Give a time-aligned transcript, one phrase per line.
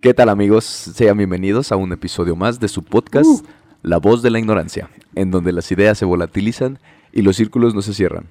[0.00, 0.64] ¿Qué tal amigos?
[0.64, 3.44] Sean bienvenidos a un episodio más de su podcast
[3.82, 6.78] La voz de la ignorancia, en donde las ideas se volatilizan
[7.12, 8.26] y los círculos no se cierran.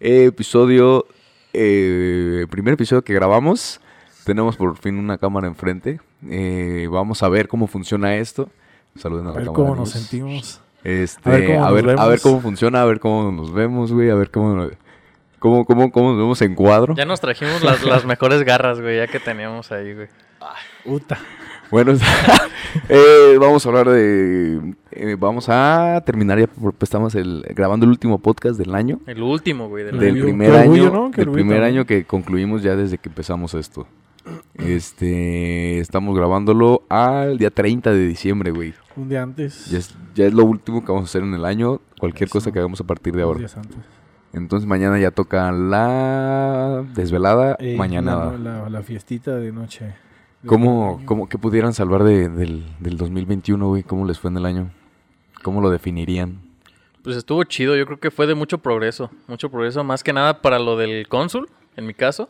[0.00, 1.06] episodio,
[1.52, 3.80] eh, primer episodio que grabamos,
[4.24, 6.00] tenemos por fin una cámara enfrente.
[6.28, 8.50] Eh, vamos a ver cómo funciona esto.
[8.96, 10.08] Saluden a, A la ver cámara, cómo nos amigos.
[10.08, 10.60] sentimos.
[10.84, 13.52] Este, A ver cómo a, nos ver, a ver cómo funciona, a ver cómo nos
[13.52, 14.68] vemos, güey, a ver cómo,
[15.38, 16.94] cómo, cómo, cómo nos vemos en cuadro.
[16.94, 20.08] Ya nos trajimos las, las mejores garras, güey, ya que teníamos ahí, güey.
[20.84, 21.18] Puta.
[21.70, 21.92] Bueno,
[22.88, 24.74] eh, vamos a hablar de...
[24.92, 29.00] eh, vamos a terminar ya, porque estamos el- grabando el último podcast del año.
[29.06, 29.84] El último, güey.
[29.84, 30.24] del Del orgullo.
[30.24, 31.10] primer Qué año, orgullo, ¿no?
[31.10, 33.86] Qué del orgullo primer año que concluimos ya desde que empezamos esto.
[34.54, 38.74] Este, estamos grabándolo al día 30 de diciembre, güey.
[38.96, 39.66] Un día antes.
[39.70, 42.32] Ya es, ya es lo último que vamos a hacer en el año, cualquier Eso.
[42.34, 43.38] cosa que hagamos a partir de ahora.
[43.40, 43.76] días antes.
[44.32, 48.32] Entonces mañana ya toca la desvelada, Eh, mañana.
[48.32, 49.94] La, la- la fiestita de noche.
[50.46, 53.82] ¿Cómo, cómo, qué pudieran salvar de- del, del 2021, güey?
[53.82, 54.70] ¿Cómo les fue en el año?
[55.42, 56.40] ¿Cómo lo definirían?
[57.02, 59.10] Pues estuvo chido, yo creo que fue de mucho progreso.
[59.28, 62.28] Mucho progreso, más que nada para lo del cónsul, en mi caso.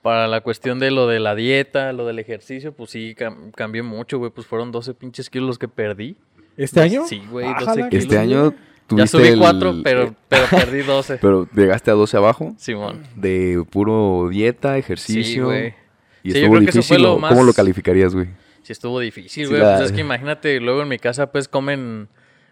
[0.00, 3.82] Para la cuestión de lo de la dieta, lo del ejercicio, pues sí, cam- cambié
[3.82, 4.30] mucho, güey.
[4.32, 6.16] Pues fueron 12 pinches kilos los que perdí.
[6.56, 7.04] ¿Este año?
[7.06, 8.04] Sí, güey, Ájala, 12 que kilos.
[8.04, 8.54] Este año
[8.90, 11.18] Ya subí el- 4, pero, pero perdí 12.
[11.18, 13.02] Pero llegaste a 12 abajo, Simón.
[13.14, 15.44] de puro dieta, Sí, ejercicio.
[15.46, 15.74] güey.
[16.22, 16.96] Y Sí, yo estuvo creo que eso difícil.
[16.96, 18.26] fue lo ¿o ¿Cómo lo calificarías, güey?
[18.62, 19.60] Sí estuvo difícil, Sí, güey.
[19.60, 22.08] la- Pues es que imagínate, luego en mi casa pues comen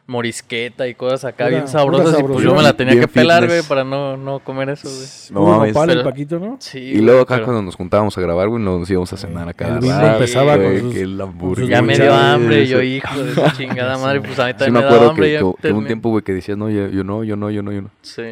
[0.06, 3.46] morisqueta y cosas acá bien sabrosas y pues yo me la tenía Bien que pelar,
[3.46, 5.06] güey, para no, no comer eso, güey.
[5.30, 5.76] No mames.
[5.98, 6.56] el Paquito, ¿no?
[6.58, 9.48] Sí, Y luego acá pero cuando nos juntábamos a grabar, güey, nos íbamos a cenar
[9.48, 12.66] a cada El empezaba con güey, sus- que el con hamburguesa, Ya me dio hambre,
[12.66, 15.38] yo hijo de esa chingada madre, pues a mí Sí también me me daba hambre.
[15.38, 17.70] que, que un tiempo, güey, que decías, no, yo, yo no, yo no, yo no,
[17.70, 17.90] yo no.
[18.02, 18.22] Sí.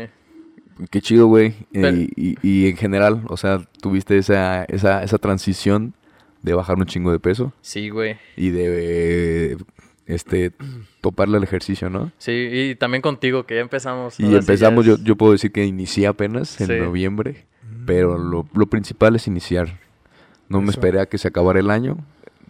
[0.91, 1.55] Qué chido, güey.
[1.73, 5.95] Eh, y, y en general, o sea, tuviste esa, esa, esa transición
[6.43, 8.17] de bajar un chingo de peso Sí, güey.
[8.37, 9.57] y de, eh,
[10.07, 10.53] este,
[11.01, 12.13] toparle al ejercicio, ¿no?
[12.19, 14.19] Sí, y también contigo, que ya empezamos.
[14.21, 16.73] Y empezamos, yo, yo puedo decir que inicié apenas en Sí.
[16.75, 17.45] noviembre,
[17.87, 19.81] pero lo, lo principal es iniciar.
[20.49, 21.99] No me esperé a que se acabara el año,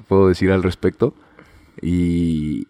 [0.07, 1.15] puedo decir al respecto.
[1.83, 2.67] Y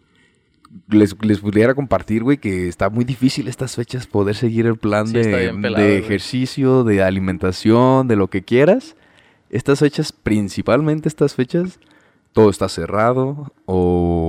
[0.89, 5.07] les, les pudiera compartir, güey, que está muy difícil estas fechas poder seguir el plan
[5.07, 8.97] Sí, de, pelado, de ejercicio, de alimentación, de lo que quieras.
[9.51, 11.79] Estas fechas, principalmente estas fechas,
[12.33, 14.28] todo está cerrado o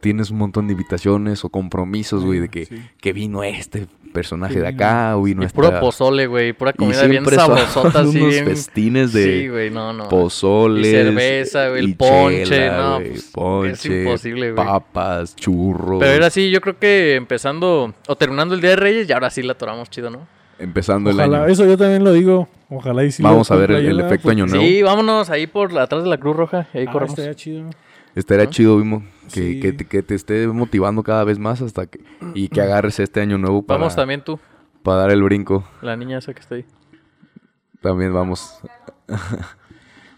[0.00, 2.76] tienes un montón de invitaciones o compromisos, güey, de que, Sí.
[3.00, 5.54] que vino este personaje de acá o vino Y esta...
[5.54, 8.46] puro pozole, güey, pura y comida bien sabrosota, así unos bien...
[8.46, 10.08] festines de Sí, güey, no, no.
[10.08, 10.86] pozoles.
[10.86, 14.66] Y cerveza, güey, el ponche, chela, no, güey, pues, es ponche, imposible, güey.
[14.66, 16.00] papas, churros.
[16.00, 19.28] Pero era así, yo creo que empezando o terminando el Día de Reyes, y ahora
[19.30, 20.26] sí la atoramos chido, ¿no?
[20.58, 21.52] Empezando el Ojalá, año.
[21.52, 22.48] eso yo también lo digo.
[22.70, 24.64] Ojalá y sí Vamos a ver el, efecto porque- año nuevo.
[24.64, 27.10] Sí, vámonos ahí por atrás de la Cruz Roja, ahí Ah, corremos.
[27.18, 27.70] estaría chido.
[28.18, 28.50] Estaría ¿no?
[28.50, 29.60] chido, Vimo, que, Sí.
[29.60, 32.00] que, te, que te esté motivando cada vez más hasta que...
[32.34, 34.38] Y que agarres este año nuevo para, Vamos también tú,
[34.82, 35.64] para dar el brinco.
[35.82, 36.64] la niña esa que está ahí.
[37.80, 38.60] También vamos.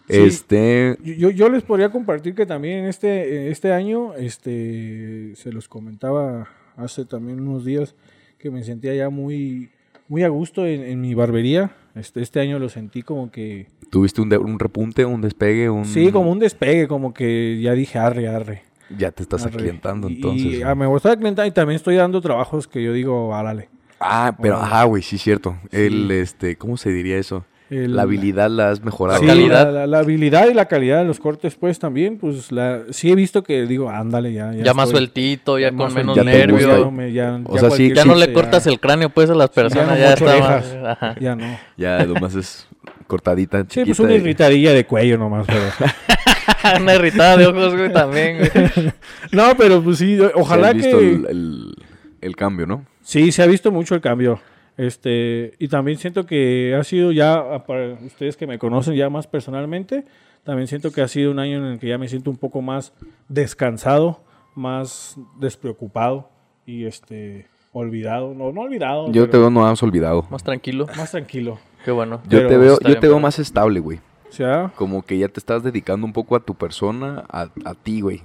[0.09, 0.17] Sí.
[0.17, 0.99] Este...
[1.05, 7.05] Yo, yo- les podría compartir que también este, este año, este, se los comentaba hace
[7.05, 7.95] también unos días,
[8.37, 9.71] que me sentía ya muy,
[10.09, 11.77] muy a gusto en, en mi barbería.
[11.95, 15.69] Este, este año lo sentí como que, ¿Tuviste un, de- un repunte, un despegue?
[15.71, 15.85] Un...
[15.85, 18.63] sí, como un despegue, como que ya dije arre, arre.
[18.97, 19.55] Ya te estás arre".
[19.57, 20.47] aclientando Y- entonces.
[20.47, 23.69] Y, ah, me gusta aclientar y también estoy dando trabajos que yo digo, árale.
[23.99, 25.57] Ah, pero, ajá, güey, sí, cierto.
[25.71, 25.77] Sí.
[25.79, 27.45] El, este, ¿cómo se diría eso?
[27.71, 29.21] El- la habilidad la has mejorado.
[29.21, 33.15] Sí, La habilidad y la calidad de los cortes, pues también, pues la, sí he
[33.15, 34.53] visto que digo, ándale, ya.
[34.53, 36.69] Ya, más estoy- sueltito, ya, con menos Ya te sueltito, gusta.
[36.69, 36.85] nervio.
[36.85, 39.31] ya me- ya- O ya sea, sí- cualquier Ya no le cortas el cráneo, pues,
[39.31, 40.77] a las personas, no ya, está más...
[40.85, 41.15] Ajá.
[41.21, 41.59] Ya no.
[41.77, 42.67] Ya, nomás es
[43.07, 43.87] cortadita, Sí, chiquita.
[43.87, 45.61] pues una y- irritadilla de cuello nomás, pero...
[46.83, 48.93] Una irritada de ojos, güey, también, güey.
[49.33, 51.09] no, pero pues sí, Sí ojalá has visto que...
[51.11, 51.75] el, el-
[52.21, 52.85] el cambio, ¿no?
[53.03, 54.41] Sí, se ha visto mucho el cambio.
[54.77, 59.27] Este, y también siento que ha sido ya, para ustedes que me conocen ya más
[59.27, 60.05] personalmente,
[60.45, 62.63] también siento que ha sido un año en el que ya me siento un poco
[62.63, 62.93] más
[63.29, 64.21] descansado,
[64.55, 66.31] más despreocupado
[66.65, 70.27] y este olvidado, no, no olvidado, Yo te veo, no has olvidado.
[70.31, 70.87] Más tranquilo.
[70.97, 71.59] más tranquilo.
[71.85, 72.21] Qué bueno.
[72.25, 74.01] Yo pero te veo, yo te veo más estable, güey.
[74.29, 77.75] O sea, Como que ya te estás dedicando un poco a tu persona, a, a
[77.75, 78.23] ti, güey.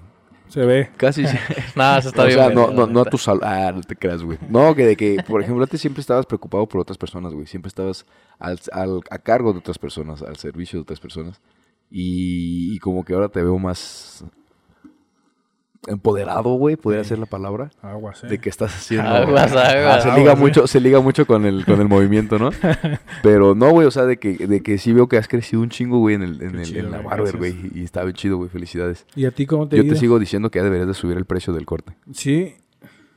[0.49, 0.89] Se ve.
[0.97, 1.25] Casi.
[1.27, 1.37] sí.
[1.75, 2.37] Nada, se está o bien.
[2.37, 3.41] sea, güey, no, no, no a tu salud.
[3.43, 4.37] Ah, no te creas, güey.
[4.49, 7.45] No, que de que, por ejemplo, antes siempre estabas preocupado por otras personas, güey.
[7.47, 8.05] Siempre estabas
[8.39, 11.41] al, al- a cargo de otras personas, al servicio de otras personas.
[11.91, 14.23] Y, y como que ahora te veo más
[15.87, 17.71] empoderado, güey, podría ser la palabra.
[17.81, 18.27] Aguas, eh.
[18.27, 19.07] De que estás haciendo.
[19.09, 20.03] Aguas, Ah, aguas.
[20.03, 20.35] se aguas, liga eh.
[20.35, 22.49] mucho, se liga mucho con el, con el movimiento, ¿no?
[23.23, 25.69] Pero no, güey, o sea, de que, de que sí veo que has crecido un
[25.69, 27.55] chingo, güey, en, el, en, el- chido, en la barber, güey.
[27.75, 28.49] Y está bien chido, güey.
[28.49, 29.05] Felicidades.
[29.15, 31.25] ¿Y a ti cómo te Yo te sigo diciendo que ya deberías de subir el
[31.25, 31.93] precio del corte.
[32.13, 32.55] Sí.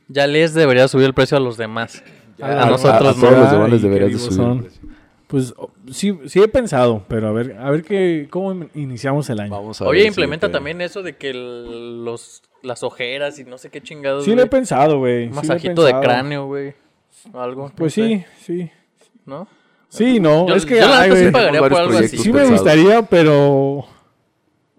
[0.07, 2.03] Ya les debería subir el precio a los demás.
[2.41, 3.39] A- A, nosotros a todos no.
[3.41, 4.59] los demás les deberías de subir el son.
[4.61, 4.81] precio.
[5.27, 9.39] Pues oh, sí, sí he pensado, pero a ver, a ver qué, cómo iniciamos el
[9.39, 9.51] año.
[9.51, 13.57] Vamos a Oye, ver implementa también eso de que el- los, las ojeras y no
[13.57, 14.25] sé qué chingados.
[14.25, 15.25] Sí lo he pensado, güey.
[15.27, 16.73] Un sí masajito de cráneo, güey.
[17.33, 17.71] o Algo.
[17.75, 18.69] Pues sí, sí.
[19.25, 19.47] ¿No?
[19.87, 22.17] Sí, no, Yo- es que yo ay, sí pagaría por algo así.
[22.17, 22.61] sí me pensados.
[22.61, 23.85] gustaría, pero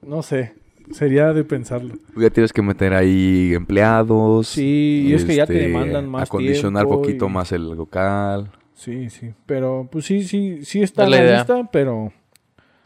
[0.03, 0.55] no sé.
[0.93, 1.95] Sería de pensarlo.
[2.17, 4.49] Ya tienes que meter ahí empleados.
[4.49, 7.69] Sí, y es que ya te este, demandan más Acondicionar tiempo poquito y- más el
[7.71, 8.51] local.
[8.75, 9.33] Sí, sí.
[9.47, 11.37] Pero pues sí, sí, sí está en la la idea.
[11.39, 12.13] lista, pero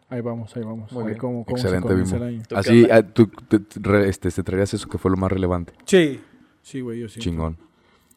[0.09, 0.93] ahí vamos, ahí vamos.
[0.93, 1.21] Muy a ver bien.
[1.21, 2.17] cómo, cómo se Excelente, Bimbo.
[2.17, 2.43] el año.
[2.49, 5.31] ¿Tú qué Así, ah, tú te, te- este, te traerías eso que fue lo más
[5.33, 5.73] relevante.
[5.87, 6.21] Sí,
[6.63, 7.21] sí, güey, yo sí.
[7.21, 7.57] Chingón.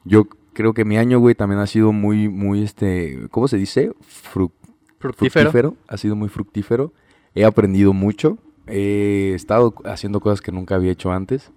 [0.04, 3.92] Yo creo que mi año, güey, también ha sido muy, muy, este, ¿cómo se dice?
[4.34, 4.52] Fru-
[5.00, 5.76] Fructífero.
[5.88, 6.94] Ha sido muy fructífero.
[7.36, 8.38] He aprendido mucho.
[8.66, 11.52] He estado haciendo cosas que nunca había hecho antes.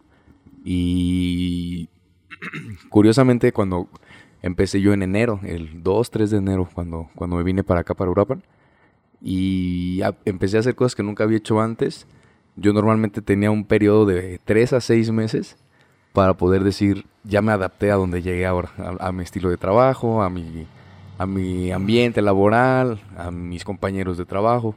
[0.65, 1.89] Y
[2.91, 3.89] curiosamente, cuando
[4.43, 7.95] empecé yo en enero, el 2, 3 de enero, cuando, cuando me vine para acá,
[7.95, 8.43] para Uruapan,
[9.23, 12.07] y empecé a hacer cosas que nunca había hecho antes,
[12.57, 15.57] yo normalmente tenía un periodo de 3 a 6 meses
[16.13, 20.23] para poder decir, ya me adapté a donde llegué ahora, a, mi estilo de trabajo,
[20.23, 20.67] a mi,
[21.19, 24.75] a mi ambiente laboral, a mis compañeros de trabajo.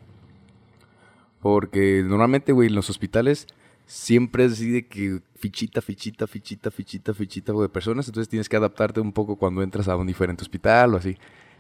[1.40, 3.48] Porque normalmente, güey, en los hospitales
[3.86, 8.08] siempre es así de que fichita, fichita, fichita, fichita, fichita de personas.
[8.08, 11.18] Entonces tienes que adaptarte un poco cuando entras a un diferente hospital o así.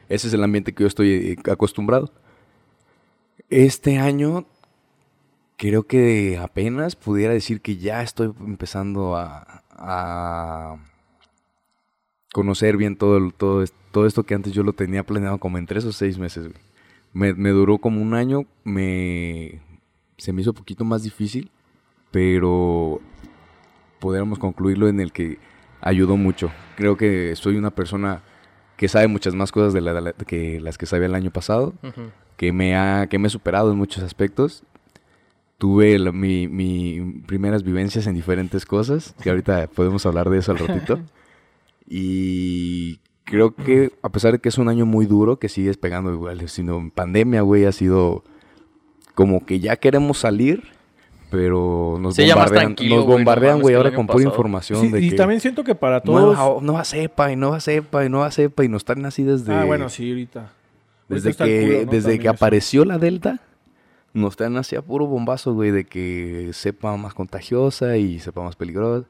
[0.07, 2.11] Ese es el ambiente que yo estoy eh, acostumbrado.
[3.55, 4.45] Este año
[5.57, 10.77] creo que apenas pudiera decir que ya estoy empezando a, a
[12.33, 15.85] conocer bien todo, todo, todo esto que antes yo lo tenía planeado como en tres
[15.85, 16.49] o seis meses.
[17.13, 19.61] Me, duró como un año, me,
[20.17, 21.51] se me hizo un poquito más difícil,
[22.09, 23.01] pero
[23.99, 25.37] podríamos concluirlo en el que
[25.79, 26.51] ayudó mucho.
[26.75, 28.23] Creo que soy una persona
[28.77, 31.75] que sabe muchas más cosas de, la- que las que sabía el año pasado.
[32.43, 34.63] Que me ha que me he superado en muchos aspectos.
[35.57, 40.51] Tuve la- mi, mi primeras vivencias en diferentes cosas, que ahorita podemos hablar de eso
[40.51, 40.99] al ratito.
[41.87, 46.11] y creo que a pesar de que es un año muy duro, que sigues pegando
[46.13, 48.23] igual, sino en pandemia, güey, ha sido
[49.15, 50.63] como que ya queremos salir,
[51.29, 54.31] pero nos Sí, bombardean, nos güey, no bombardean, güey, ahora con pura pasado.
[54.31, 56.35] información Sí, de y que también siento que para todos...
[56.35, 59.63] nueva, nueva cepa y nueva cepa y nueva cepa y nos están así desde Ah,
[59.65, 60.51] bueno, sí, ahorita.
[61.09, 61.91] Desde está el que, culo, ¿no?
[61.91, 62.35] desde También que eso.
[62.35, 63.39] apareció la Delta,
[64.13, 69.07] nos están hacia puro bombazo, güey, de que sepa más contagiosa y sepa más peligrosa.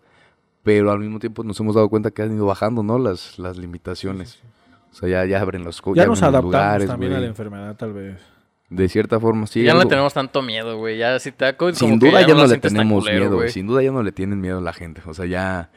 [0.64, 2.98] Pero al mismo tiempo nos hemos dado cuenta que han ido bajando, ¿no?
[2.98, 4.40] Las, las limitaciones.
[4.92, 7.18] O sea, ya, ya abren los Ya abren nos adaptamos lugares, también güey.
[7.18, 8.18] a la enfermedad, tal vez.
[8.70, 9.62] De cierta forma, sí.
[9.64, 10.98] ya no le tenemos tanto miedo, güey.
[10.98, 13.40] Ya si te Sin duda ya, no, le tenemos culero, miedo, güey.
[13.48, 13.52] güey.
[13.52, 15.02] Sin duda ya no le tienen miedo a la gente.
[15.06, 15.70] O sea, ya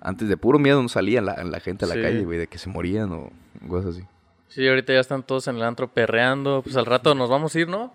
[0.00, 2.02] antes de puro miedo no salía la, la gente a la Sí.
[2.02, 3.30] calle, güey, de que se morían o
[3.66, 4.04] cosas así.
[4.54, 6.62] Sí, ahorita ya están todos en el antro perreando.
[6.62, 7.92] Pues al rato nos vamos a ir, ¿no?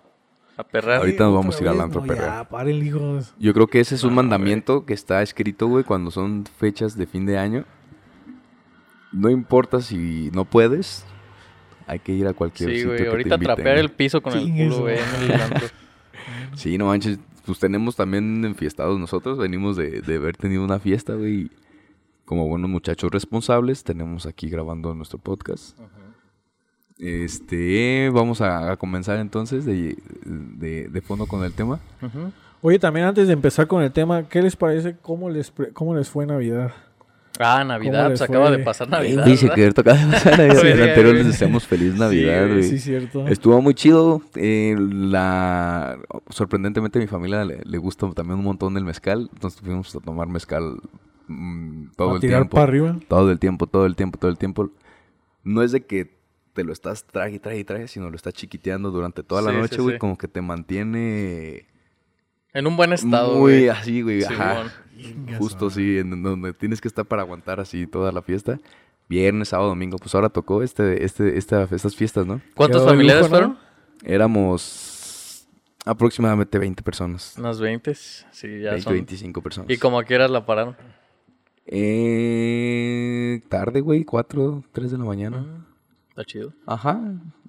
[0.58, 0.98] A perrear.
[0.98, 2.14] Ahorita nos vamos a ir al antro no.
[2.14, 3.32] Ya, paren, hijos.
[3.38, 6.98] Yo creo que ese es un No, mandamiento que está escrito, güey, cuando son fechas
[6.98, 7.64] de fin de año.
[9.12, 11.04] No importa si no puedes,
[11.86, 12.98] hay que ir a cualquier Sí, sitio güey.
[12.98, 13.84] que te Ahorita inviten, trapear güey.
[13.86, 15.66] el piso con el culo, güey, en el antro.
[16.54, 21.14] Sí, no manches, pues tenemos también enfiestados nosotros, venimos de, de haber tenido una fiesta,
[21.14, 21.32] güey.
[21.44, 21.50] y
[22.26, 25.78] Como buenos muchachos responsables, tenemos aquí grabando nuestro podcast.
[27.00, 31.80] Este, vamos a, a comenzar entonces de, de, de fondo con el tema.
[32.62, 34.96] Oye, también antes de empezar con el tema, ¿qué les parece?
[35.00, 36.72] ¿Cómo les, pre- cómo les fue Navidad?
[37.38, 38.10] Ah, Navidad.
[38.10, 38.58] les pues acaba fue?
[38.58, 39.24] de pasar Navidad.
[39.24, 40.66] Dice que ahorita acaba de pasar Navidad.
[40.66, 42.62] El anterior les deseamos feliz Navidad, güey, güey.
[42.64, 43.26] Sí, cierto.
[43.28, 44.20] Estuvo muy chido.
[44.34, 49.30] eh, la sorprendentemente a mi familia le, le gusta también un montón el mezcal.
[49.32, 50.76] Entonces fuimos a tomar mezcal
[51.28, 52.54] mm, todo a el tirar tiempo.
[52.56, 52.96] para arriba.
[53.08, 54.70] Todo el tiempo, todo el tiempo, todo el tiempo.
[55.42, 56.19] No es de que
[56.52, 59.76] te lo estás trague, trague, trague, sino lo estás chiquiteando durante toda la Sí, noche,
[59.76, 59.94] sí, güey.
[59.94, 59.98] sí.
[59.98, 61.66] Como que te mantiene
[62.52, 63.68] En un buen estado, muy güey.
[63.68, 64.24] así, güey.
[64.24, 64.72] ajá.
[65.38, 68.58] Justo sí, en donde tienes que estar para aguantar así toda la fiesta.
[69.08, 69.96] Viernes, sábado, domingo.
[69.98, 72.40] Pues ahora tocó este, este, esta, estas fiestas, ¿no?
[72.54, 73.58] ¿Cuántos familiares fueron?
[74.04, 75.48] Éramos
[75.84, 77.34] aproximadamente 20 personas.
[77.38, 77.94] Unas 20.
[77.94, 78.92] Sí, ya 20, son.
[78.92, 79.70] 25 personas.
[79.70, 80.76] Y como quieras la pararon.
[81.66, 85.38] Eh, tarde, güey, 4, 3 de la mañana.
[85.38, 85.64] Mm,
[86.20, 86.52] Está chido.
[86.66, 87.00] Ajá.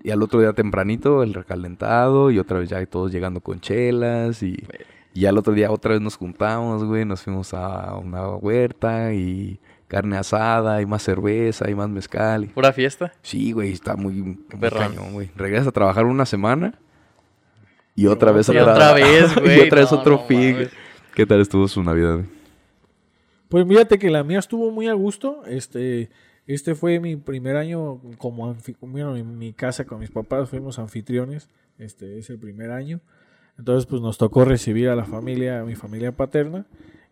[0.03, 2.31] Y al otro día tempranito, el recalentado.
[2.31, 4.41] Y otra vez ya todos llegando con chelas.
[4.43, 4.63] Y
[5.13, 9.59] Y al otro día otra vez nos juntamos, güey, nos fuimos a una huerta y
[9.89, 12.45] carne asada y más cerveza y más mezcal.
[12.45, 13.11] y- Pura fiesta.
[13.21, 15.29] Sí, güey, está muy, cañón, güey.
[15.35, 16.79] Regresas a trabajar una semana
[17.93, 19.57] y otra vez Y otra, otra vez, güey.
[19.57, 20.53] y otra vez No, otro no fin.
[20.53, 20.69] mames.
[21.13, 22.25] ¿Qué tal estuvo su Navidad, güey?
[23.49, 25.43] Pues mírate que la mía estuvo muy a gusto.
[25.45, 26.09] Este,
[26.47, 31.49] este fue mi primer año como bueno, en mi casa con mis papás fuimos anfitriones.
[31.77, 32.99] Este es el primer año.
[33.57, 36.65] Entonces, pues nos tocó recibir a la familia, a mi familia paterna.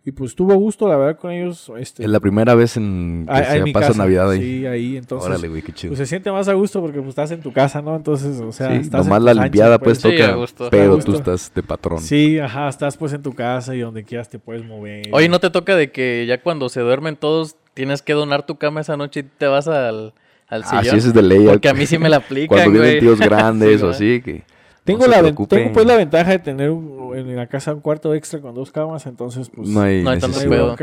[0.05, 1.71] Y pues tuvo gusto, la verdad, con ellos.
[1.77, 3.99] Este, Es la primera vez en que ah, en se mi pasa casa.
[3.99, 4.39] Navidad ahí.
[4.41, 4.97] Sí, ahí.
[4.97, 5.91] Entonces, Órale, güey, qué chido.
[5.91, 7.95] pues se siente más a gusto porque pues estás en tu casa, ¿no?
[7.95, 11.15] Entonces, o sea, sí, estás en nomás la limpiada pues Sí, a toca, pero tú
[11.15, 11.99] estás de patrón.
[11.99, 15.09] Sí, ajá, estás pues en tu casa y donde quieras te puedes mover.
[15.11, 18.57] Oye, ¿no te toca de que ya cuando se duermen todos tienes que donar tu
[18.57, 20.13] cama esa noche y te vas al,
[20.49, 20.83] al Ah, sillón?
[20.83, 21.45] sí, ese es de ley.
[21.47, 24.43] Porque a mí sí me la aplican, Cuando vienen tíos grandes Sí, o así, que
[24.83, 28.41] Tengo, no la, tengo pues la ventaja de tener en la casa un cuarto extra
[28.41, 30.75] con dos camas, entonces pues no hay no hay tanto pedo.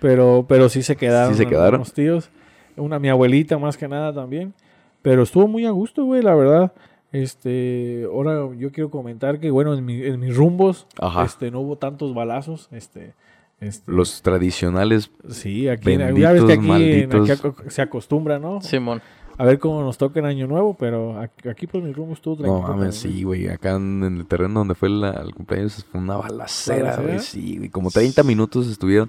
[0.00, 1.32] Pero, pero sí se quedaron.
[1.34, 1.78] ¿Sí se quedaron?
[1.80, 2.28] Los tíos.
[2.76, 4.52] Una, mi abuelita más que nada también.
[5.00, 6.72] Pero estuvo muy a gusto, güey, la verdad.
[7.10, 11.24] Este, ahora yo quiero comentar que, bueno, en, mi- en mis rumbos, Ajá.
[11.24, 12.68] este, no hubo tantos balazos.
[12.70, 13.14] Este,
[13.64, 17.30] este, Los tradicionales, sí, aquí, en- benditos, ya ves que aquí, en- malditos.
[17.30, 18.60] aquí se acostumbra, ¿no?
[18.60, 19.02] Simón.
[19.36, 22.36] A ver cómo nos toca en Año Nuevo, pero aquí, aquí pues mi rumbo estuvo
[22.36, 22.68] no tranquilo.
[22.68, 23.16] mames, también.
[23.18, 23.48] sí, güey.
[23.48, 27.18] Acá en, en el terreno donde fue la- el cumpleaños fue una balacera, güey.
[27.18, 27.68] Sí, güey.
[27.68, 29.08] Como 30 minutos estuvieron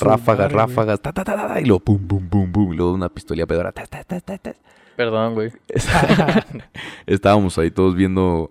[0.00, 0.58] ráfagas, güey.
[0.66, 2.74] ráfagas, ta, ta, ta, ta, ta, y luego pum, pum, pum, pum.
[2.74, 4.54] Y luego una pistola pedora, ta, ta, ta, ta, ta.
[4.94, 5.50] Perdón, güey.
[7.06, 8.50] Estábamos ahí todos viendo.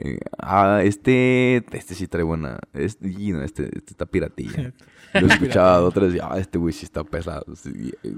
[0.00, 1.64] Eh, ah, este.
[1.72, 2.58] Este sí trae buena.
[2.72, 4.72] Este, y no, este, este está piratilla.
[5.14, 6.14] Lo escuchaba dos, tres.
[6.14, 7.44] y, Ah, este güey sí está pesado.
[7.56, 8.14] sí, eh,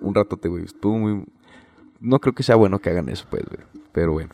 [0.00, 0.64] un ratote, güey.
[0.64, 1.24] Estuvo muy.
[2.00, 3.60] No creo que sea bueno que hagan eso, pues, güey.
[3.92, 4.30] Pero bueno.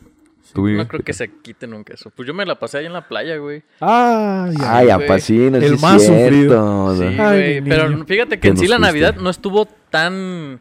[0.53, 2.09] Tú, güey, No creo ¿qué que se quite nunca eso.
[2.09, 3.61] Pues yo me la pasé ahí en la playa, güey.
[3.81, 6.95] Ay, ay, apacino, El sí más es sufrido.
[6.95, 7.27] cierto, Sí, ¿no?
[7.27, 7.61] Ay, güey.
[7.61, 8.79] mi Pero fíjate que ¿Qué en sí la?
[8.79, 10.59] Navidad no estuvo tan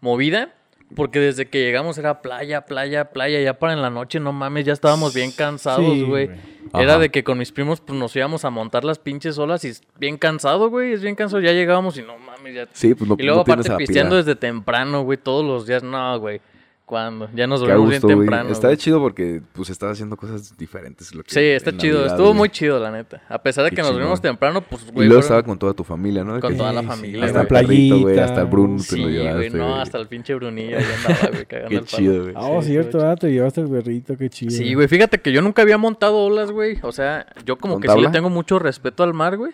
[0.00, 0.54] movida.
[0.94, 3.40] Porque desde que llegamos era playa, playa, playa.
[3.40, 6.30] Ya para en la noche, no mames, ya estábamos bien cansados, güey.
[6.74, 9.68] Era de que con mis primos pues, nos íbamos a montar las pinches olas y
[9.68, 10.92] es bien cansado, güey.
[10.92, 11.42] Es bien cansado.
[11.42, 12.68] Ya llegábamos y no mames, ya.
[12.72, 15.18] Sí, pues no, y luego no aparte pisteando desde temprano, güey.
[15.18, 16.40] Todos los días, no, güey.
[16.88, 17.28] ¿Cuándo?
[17.34, 18.48] Ya nos dormimos bien temprano.
[18.50, 18.78] Está güey.
[18.78, 21.14] chido porque pues estás haciendo cosas diferentes.
[21.14, 21.96] lo que Sí, está chido.
[21.98, 22.38] Navidad, Estuvo güey.
[22.38, 23.20] muy chido, la neta.
[23.28, 24.18] A pesar de Qué que nos chingón.
[24.22, 25.06] temprano, pues, Y güey.
[25.06, 26.40] luego fueron- estaba con toda tu familia, ¿no?
[26.40, 27.60] Con Que- toda la sí, familia, Hasta güey.
[27.60, 28.18] el perrito, güey.
[28.18, 29.50] Hasta el Bruno te Sí, lo güey, llevaste.
[29.50, 29.80] no, güey.
[29.82, 31.96] hasta el pinche Brunillo ahí andaba, güey, cagando Qué el palo.
[31.98, 32.34] chido, güey.
[32.36, 34.50] Ah, oh, Sí, cierto, ah, te llevaste el berrito, qué chido.
[34.50, 36.78] Sí, güey, fíjate que yo nunca había montado olas, güey.
[36.82, 39.52] O sea, yo como ¿Con que sí le tengo mucho respeto al mar, güey.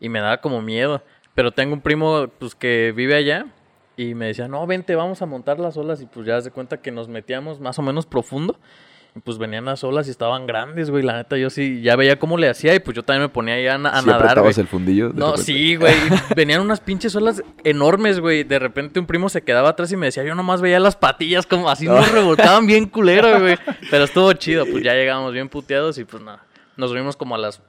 [0.00, 1.02] Y me daba como miedo.
[1.36, 3.46] Pero tengo un primo, pues, que vive allá.
[3.96, 6.00] Y me decía, no, vente, vamos a montar las olas.
[6.02, 8.58] Y pues ya se cuenta que nos metíamos más o menos profundo.
[9.16, 11.04] Y pues venían las olas y estaban grandes, güey.
[11.04, 12.74] La neta, yo sí ya veía cómo le hacía.
[12.74, 14.52] Y pues yo también me ponía ahí a, a ¿Sí nadar, güey.
[14.56, 15.12] el fundillo?
[15.14, 15.94] No, sí, güey.
[16.36, 18.42] Venían unas pinches olas enormes, güey.
[18.42, 21.46] De repente un primo se quedaba atrás y me decía, yo nomás veía las patillas
[21.46, 23.56] como así nos revolcaban bien culero, güey.
[23.88, 26.44] Pero estuvo chido, pues ya llegábamos bien puteados y pues nada.
[26.76, 27.62] Nos dormimos como a las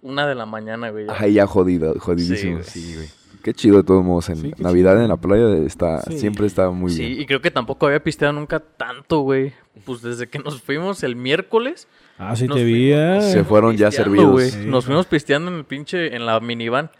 [0.00, 1.06] una de la mañana, güey.
[1.06, 1.16] ya.
[1.18, 2.62] Ay, ya jodido, jodidísimo.
[2.62, 3.08] Sí, Sí, güey.
[3.44, 4.28] Qué chido de todos modos.
[4.30, 5.02] En Sí, Navidad chido.
[5.02, 6.18] en la playa está, Sí.
[6.18, 7.20] siempre está muy Sí, bien.
[7.20, 9.52] y creo que tampoco había pisteado nunca tanto, güey.
[9.84, 11.86] Pues desde que nos fuimos el miércoles.
[12.18, 12.90] Ah, sí te vi.
[13.22, 14.30] Se fueron ya servidos.
[14.32, 14.50] güey.
[14.50, 14.64] Sí.
[14.66, 16.90] Nos fuimos pisteando en el pinche, en la minivan.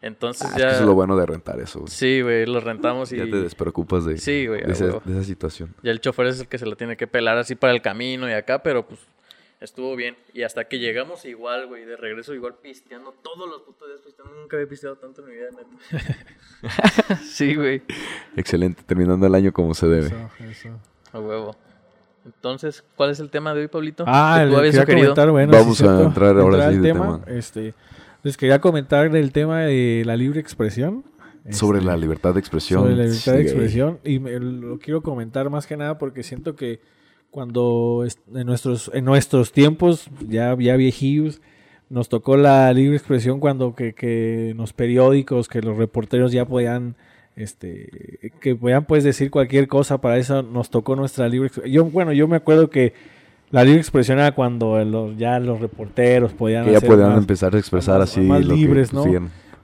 [0.00, 0.66] Entonces Ah, es ya.
[0.68, 1.90] que eso es lo bueno de rentar eso, güey.
[1.90, 3.16] Sí, güey, lo rentamos y.
[3.16, 5.74] Ya te despreocupas de, Sí, güey, de, esa, de esa situación.
[5.82, 8.28] Ya el chofer es el que se lo tiene que pelar así para el camino
[8.28, 9.00] y acá, pero pues
[9.64, 10.16] estuvo bien.
[10.32, 14.34] Y hasta que llegamos igual, güey, de regreso igual pisteando, todos los putos días pisteando.
[14.40, 17.18] Nunca había pisteado tanto en mi vida, neta.
[17.24, 17.82] sí, güey.
[18.36, 20.06] Excelente, terminando el año como se debe.
[20.06, 20.16] Eso,
[20.50, 20.68] eso.
[21.12, 21.56] A huevo.
[22.24, 24.04] Entonces, ¿cuál es el tema de hoy, Pablito?
[24.06, 25.04] Ah, que tú el- habías quería sugerido.
[25.14, 27.20] comentar, bueno, Vamos sí, a cierto, entrar ahora sí al de tema.
[27.24, 27.38] tema.
[27.38, 27.74] Este,
[28.22, 31.04] les quería comentar del tema de la libre expresión.
[31.50, 32.80] Sobre Este, la libertad de expresión.
[32.80, 36.22] sobre la libertad de Sí, expresión y me- lo quiero comentar más que nada porque
[36.22, 36.80] siento que
[37.34, 41.40] cuando en nuestros en nuestros tiempos ya ya viejillos
[41.90, 46.44] nos tocó la libre expresión cuando que, que en los periódicos que los reporteros ya
[46.44, 46.94] podían
[47.34, 51.84] este que podían pues decir cualquier cosa para eso nos tocó nuestra libre expresión yo
[51.86, 52.94] bueno yo me acuerdo que
[53.50, 57.18] la libre expresión era cuando los, ya los reporteros podían Que ya hacer podían más-
[57.18, 58.20] empezar a expresar más- así.
[58.20, 59.02] más lo que libres, ¿no?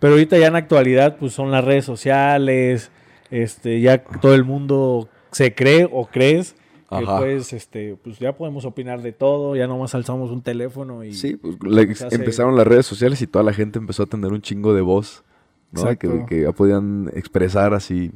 [0.01, 2.91] pero ahorita ya en la actualidad, pues son las redes sociales,
[3.31, 6.57] este, ya todo el mundo se cree o crees
[6.99, 11.15] que pues, este, pues ya podemos opinar de todo, ya nomás alzamos un teléfono y
[11.15, 14.43] Sí, pues hace- empezaron las redes sociales y toda la gente empezó a tener un
[14.43, 15.23] chingo de voz.
[15.73, 15.85] ¿no?
[15.97, 18.11] Que, ya podían expresar así.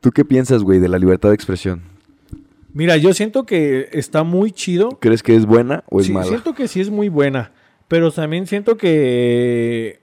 [0.00, 1.82] ¿Tú qué piensas, güey, de la libertad de expresión?
[2.72, 4.90] Mira, yo siento que está muy chido.
[5.00, 6.26] ¿Crees que es buena o es Sí, mala?
[6.28, 7.50] siento que sí es muy buena,
[7.88, 9.98] Pero también siento que,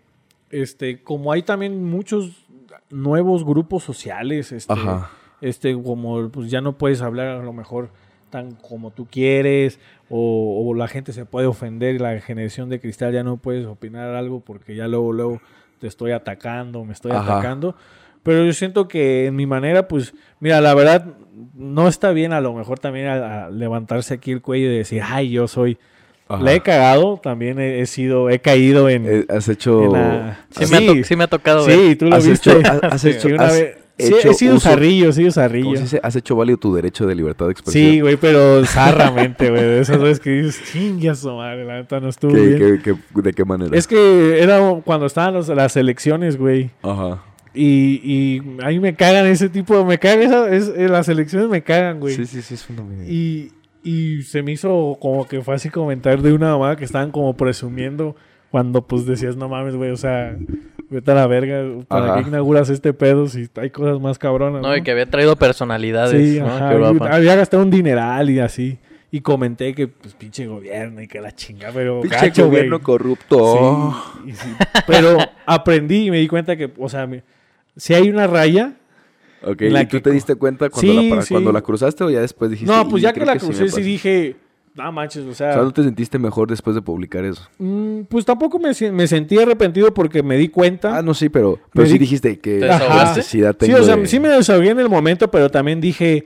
[0.50, 2.46] este, como hay también muchos
[2.90, 5.10] nuevos grupos sociales, este, Ajá.
[5.42, 7.90] Este, como pues ya no puedes hablar a lo mejor
[8.30, 9.80] tan como tú quieres,
[10.10, 13.66] o, o la gente se puede ofender y la generación de cristal ya no puedes
[13.66, 15.42] opinar algo porque ya luego, luego
[15.80, 17.36] te estoy atacando, me estoy Ajá.
[17.38, 17.76] atacando.
[18.24, 21.06] Pero yo siento que en mi manera, pues, mira, la verdad,
[21.56, 25.02] no está bien a lo mejor también a, a levantarse aquí el cuello y decir,
[25.06, 25.78] ay, yo soy...
[26.28, 26.44] Ajá.
[26.44, 29.06] La he cagado, también he, he sido, he caído en...
[29.08, 29.82] Eh, has hecho...
[29.86, 31.80] en la- Sí, Me, ha to- sí me ha tocado ver.
[31.80, 32.52] Sí, tú lo Has viste.
[32.52, 35.32] hecho- has- has Sí, hecho- una has vez- Sí, he sido uso- zarrillo, he sido
[35.32, 35.66] zarrillo.
[35.66, 36.00] ¿Cómo se dice?
[36.04, 37.92] Has hecho válido tu derecho de libertad de expresión.
[37.92, 39.62] Sí, güey, pero zarramente, güey.
[39.62, 42.82] De esas veces que dices, chingue a su madre, la neta no estuvo ¿Qué- bien.
[42.84, 43.76] qué- qué- ¿De qué manera?
[43.76, 46.70] Es que era cuando estaban los- las elecciones, güey.
[46.84, 47.24] Ajá.
[47.54, 51.64] Y, y ahí me cagan ese tipo, me cagan esa, es- eh, las elecciones me
[51.64, 52.14] cagan, güey.
[52.14, 53.52] Sí, sí, sí, es una Y,
[53.84, 57.36] y se me hizo como que fue así comentar de una mamá que estaban como
[57.36, 58.16] presumiendo
[58.52, 60.38] cuando pues decías, no mames, güey, o sea,
[60.90, 62.22] vete a la verga, ¿para Ajá.
[62.24, 64.62] qué inauguras este pedo si hay cosas más cabronas?
[64.62, 66.34] No, y que había traído personalidades.
[66.36, 66.48] Sí, ¿no?
[66.48, 67.10] ajá, Que Europa.
[67.16, 68.78] había gastado un dineral y así.
[69.10, 73.94] Y comenté que, pues, pinche gobierno y que la chinga, pero Pinche gacho, gobierno corrupto.
[74.26, 74.50] Sí.
[74.86, 77.08] Pero aprendí y me di cuenta que, o sea,
[77.76, 78.74] si hay una raya...
[79.44, 81.34] Ok, ¿y tú que- te diste cuenta cuando, Sí, la, para- sí.
[81.34, 82.74] cuando la cruzaste o ya después dijiste?
[82.74, 83.78] No, pues "Y ya que la crucé sí pasó"?
[83.78, 84.36] dije,
[84.78, 85.50] no manches, o sea...
[85.50, 87.48] O sea, ¿no te sentiste mejor después de publicar eso?
[87.58, 90.98] Mm, pues tampoco me, me sentí arrepentido porque me di cuenta.
[90.98, 93.84] Ah, no, sí, pero, pero sí di- dijiste que ¿Te la necesidad sí, tengo o
[93.84, 96.26] sea, de- sí me desahogué en el momento, pero también dije,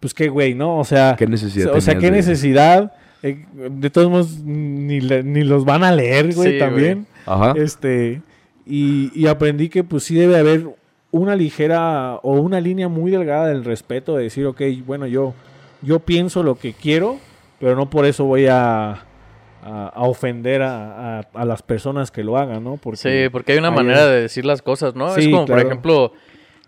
[0.00, 0.78] pues qué güey, ¿no?
[0.78, 2.92] O sea, ¿Qué necesidad o sea, tenías qué de- necesidad.
[3.22, 7.06] Eh, de todos modos, ni, le- ni los van a leer, güey, Sí, también.
[7.26, 7.54] Ajá.
[7.56, 8.22] Este,
[8.64, 10.66] y, y aprendí que pues sí debe haber
[11.10, 15.34] una ligera o una línea muy delgada del respeto de decir, ok, bueno, yo,
[15.82, 17.16] yo pienso lo que quiero,
[17.60, 22.22] pero no por eso voy a, a, a ofender a, a- a las personas que
[22.24, 22.76] lo hagan, ¿no?
[22.76, 25.14] Porque Sí, porque hay una manera de decir las cosas, ¿no?
[25.16, 26.12] es como, por ejemplo,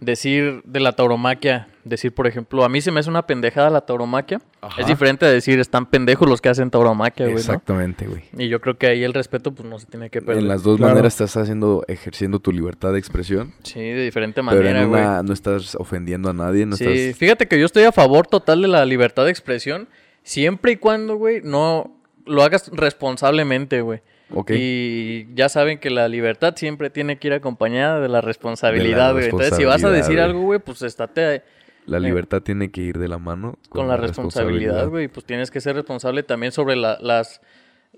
[0.00, 3.82] decir de la tauromaquia, decir, por ejemplo, a mí se me hace una pendejada la
[3.82, 4.40] tauromaquia.
[4.62, 4.80] Ajá.
[4.80, 7.36] Es diferente a decir, están pendejos los que hacen tauromaquia, güey.
[7.36, 8.22] Exactamente, güey.
[8.38, 10.42] Y yo creo que ahí el respeto, pues, no se tiene que perder.
[10.42, 10.94] En las dos Claro.
[10.94, 15.02] maneras estás haciendo, ejerciendo tu libertad de expresión, Sí, de diferente pero manera, güey.
[15.24, 17.18] no estás ofendiendo a nadie, no Sí, estás...
[17.18, 19.86] fíjate que yo estoy a favor total de la libertad de expresión,
[20.22, 24.00] siempre y cuando, güey, no lo hagas responsablemente, güey.
[24.32, 24.52] Ok.
[24.54, 29.24] Y ya saben que la libertad siempre tiene que ir acompañada de la responsabilidad, güey.
[29.24, 31.42] Entonces, si vas a decir algo, güey, pues estate
[31.86, 35.08] La libertad tiene que ir de la mano con, la responsabilidad, güey.
[35.08, 37.40] Pues tienes que ser responsable también sobre la- las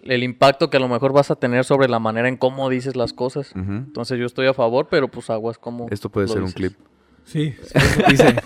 [0.02, 2.96] el impacto que a lo mejor vas a tener sobre la manera en cómo dices
[2.96, 3.52] las cosas.
[3.54, 5.86] Entonces yo estoy a favor, pero pues aguas como...
[5.90, 6.72] Esto puede lo ser un clip.
[7.24, 8.36] Sí, sí, dice.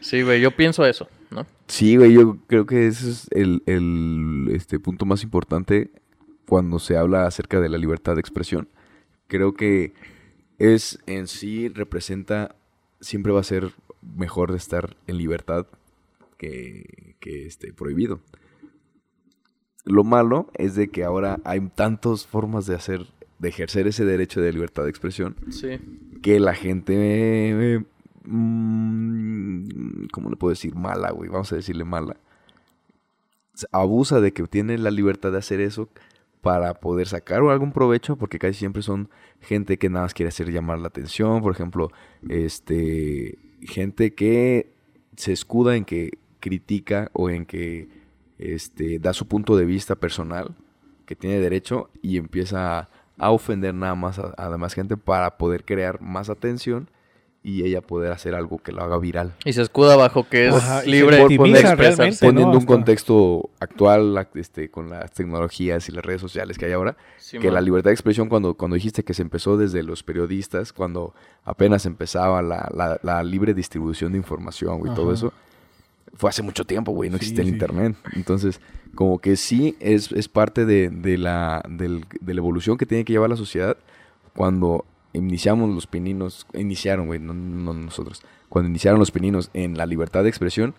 [0.00, 1.46] Sí, güey, yo pienso eso, ¿no?
[1.66, 5.90] Sí, güey, yo creo que ese es el, el, este, punto más importante
[6.46, 8.68] cuando se habla acerca de la libertad de expresión.
[9.26, 9.92] Creo que
[10.58, 12.54] es en sí, representa,
[13.00, 13.72] siempre va a ser
[14.16, 15.66] mejor de estar en libertad
[16.38, 18.20] que, que este, prohibido.
[19.84, 23.06] Lo malo es de que ahora hay tantas formas de hacer,
[23.38, 25.78] de ejercer ese derecho de libertad de expresión Sí.
[26.22, 27.84] que la gente, eh,
[28.26, 30.74] mm, ¿cómo le puedo decir?
[30.74, 32.16] Mala, güey, vamos a decirle mala.
[33.72, 35.88] Abusa de que tiene la libertad de hacer eso
[36.42, 39.08] para poder sacar algún provecho, porque casi siempre son
[39.40, 41.90] gente que nada más quiere hacer llamar la atención, por ejemplo,
[42.28, 44.72] este, gente que
[45.16, 47.88] se escuda en que critica o en que
[48.38, 50.54] este, da su punto de vista personal,
[51.06, 55.64] que tiene derecho, y empieza a, ofender nada más a, la demás gente para poder
[55.64, 56.90] crear más atención
[57.48, 59.32] y ella poder hacer algo que lo haga viral.
[59.44, 61.96] Y se escuda bajo que es Ajá, libre de victimiza expresarse.
[61.96, 62.32] realmente, ¿no?
[62.32, 66.72] Poniendo un contexto actual la- este, con las tecnologías y las redes sociales que hay
[66.72, 70.02] ahora, Sí, que la libertad de expresión cuando, cuando dijiste que se empezó desde los
[70.02, 75.32] periodistas, cuando apenas empezaba la, la- la libre distribución de información y todo eso,
[76.16, 77.52] fue hace mucho tiempo, güey, no Sí, existía el sí.
[77.54, 77.96] internet.
[78.14, 78.60] Entonces,
[78.96, 83.04] como que sí es, es parte de, de la, del- de la evolución que tiene
[83.04, 83.76] que llevar la sociedad
[84.34, 84.84] cuando
[85.16, 90.22] iniciamos los pininos, iniciaron, güey, no, no nosotros, cuando iniciaron los pininos en la libertad
[90.22, 90.74] de expresión,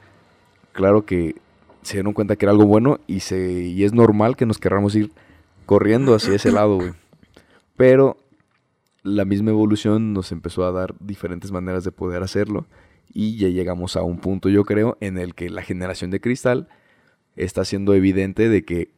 [0.71, 1.35] claro que
[1.81, 4.95] se dieron cuenta que era algo bueno y, se, y es normal que nos querramos
[4.95, 5.11] ir
[5.65, 6.91] corriendo hacia ese lado, güey.
[7.75, 8.17] Pero
[9.03, 12.65] la misma evolución nos empezó a dar diferentes maneras de poder hacerlo
[13.13, 16.67] y ya llegamos a un punto, yo creo, en el que la generación de cristal
[17.35, 18.91] está siendo evidente de que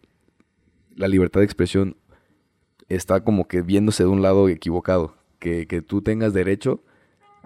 [0.96, 1.96] la libertad de expresión
[2.88, 5.16] está como que viéndose de un lado equivocado.
[5.40, 6.82] Que, que tú tengas derecho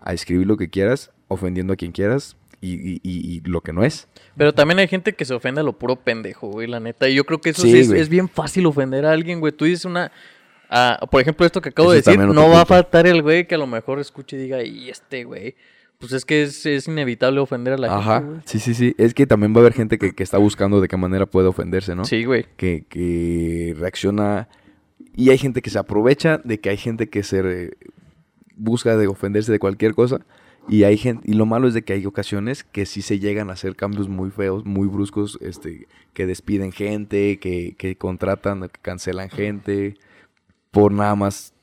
[0.01, 3.83] a escribir lo que quieras, ofendiendo a quien quieras y, y- y- lo que no
[3.83, 4.07] es.
[4.35, 7.07] Pero también hay gente que se ofende a lo puro pendejo, güey, la neta.
[7.09, 9.51] Y yo creo que eso Sí, es, es bien fácil ofender a alguien, güey.
[9.53, 10.11] Tú dices una...
[10.69, 13.55] ah, por ejemplo, esto que acabo de decir, no va a faltar el güey que
[13.55, 15.55] a lo mejor escuche y diga, y este güey.
[15.99, 18.41] Pues es que es, es inevitable ofender a la Ajá, gente, güey.
[18.45, 18.95] sí, sí, sí.
[18.97, 21.47] Es que también va a haber gente que, que está buscando de qué manera puede
[21.47, 22.03] ofenderse, ¿no?
[22.05, 22.45] Sí, güey.
[22.57, 24.49] Que, que reacciona.
[25.15, 27.71] Y hay gente que se aprovecha de que hay gente que se re-
[28.55, 30.19] busca de ofenderse de cualquier cosa.
[30.69, 33.49] Y hay gente, y lo malo es de que hay ocasiones que sí se llegan
[33.49, 38.79] a hacer cambios muy feos, muy bruscos, este, que despiden gente, que, que contratan, que
[38.81, 39.97] cancelan gente,
[40.71, 41.53] por nada más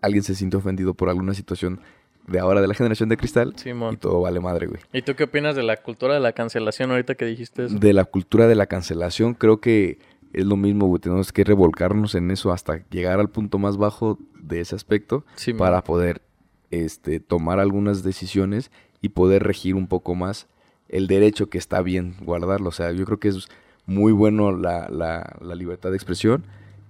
[0.00, 1.80] alguien se siente ofendido por alguna situación
[2.28, 3.96] de ahora de la generación de cristal y Simón.
[3.96, 4.80] todo vale madre, güey.
[4.92, 7.78] ¿Y tú qué opinas de la cultura de la cancelación ahorita que dijiste eso?
[7.78, 9.98] De la cultura de la cancelación, creo que
[10.34, 11.00] es lo mismo, güey.
[11.00, 15.24] Tenemos que revolcarnos en eso hasta llegar al punto más bajo de ese aspecto
[15.58, 16.22] para poder
[16.70, 18.70] este, tomar algunas decisiones
[19.00, 20.46] y poder regir un poco más
[20.88, 22.68] el derecho que está bien guardarlo.
[22.68, 23.48] O sea, yo creo que es
[23.86, 26.44] muy bueno la, la- la libertad de expresión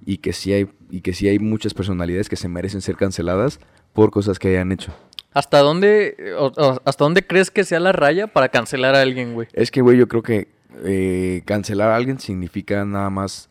[0.07, 3.59] y que sí hay y que sí hay muchas personalidades que se merecen ser canceladas
[3.93, 4.93] por cosas que hayan hecho.
[5.33, 9.35] ¿Hasta dónde, o- o- ¿Hasta dónde crees que sea la raya para cancelar a alguien,
[9.35, 9.49] güey?
[9.53, 10.49] Es que, güey, yo creo que
[10.85, 13.49] eh, cancelar a alguien significa nada más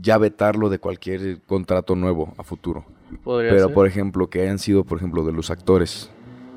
[0.00, 2.84] ya vetarlo de cualquier contrato nuevo a futuro.
[3.24, 3.74] Pero, ser.
[3.74, 6.10] por ejemplo, que hayan sido, por ejemplo, de los actores,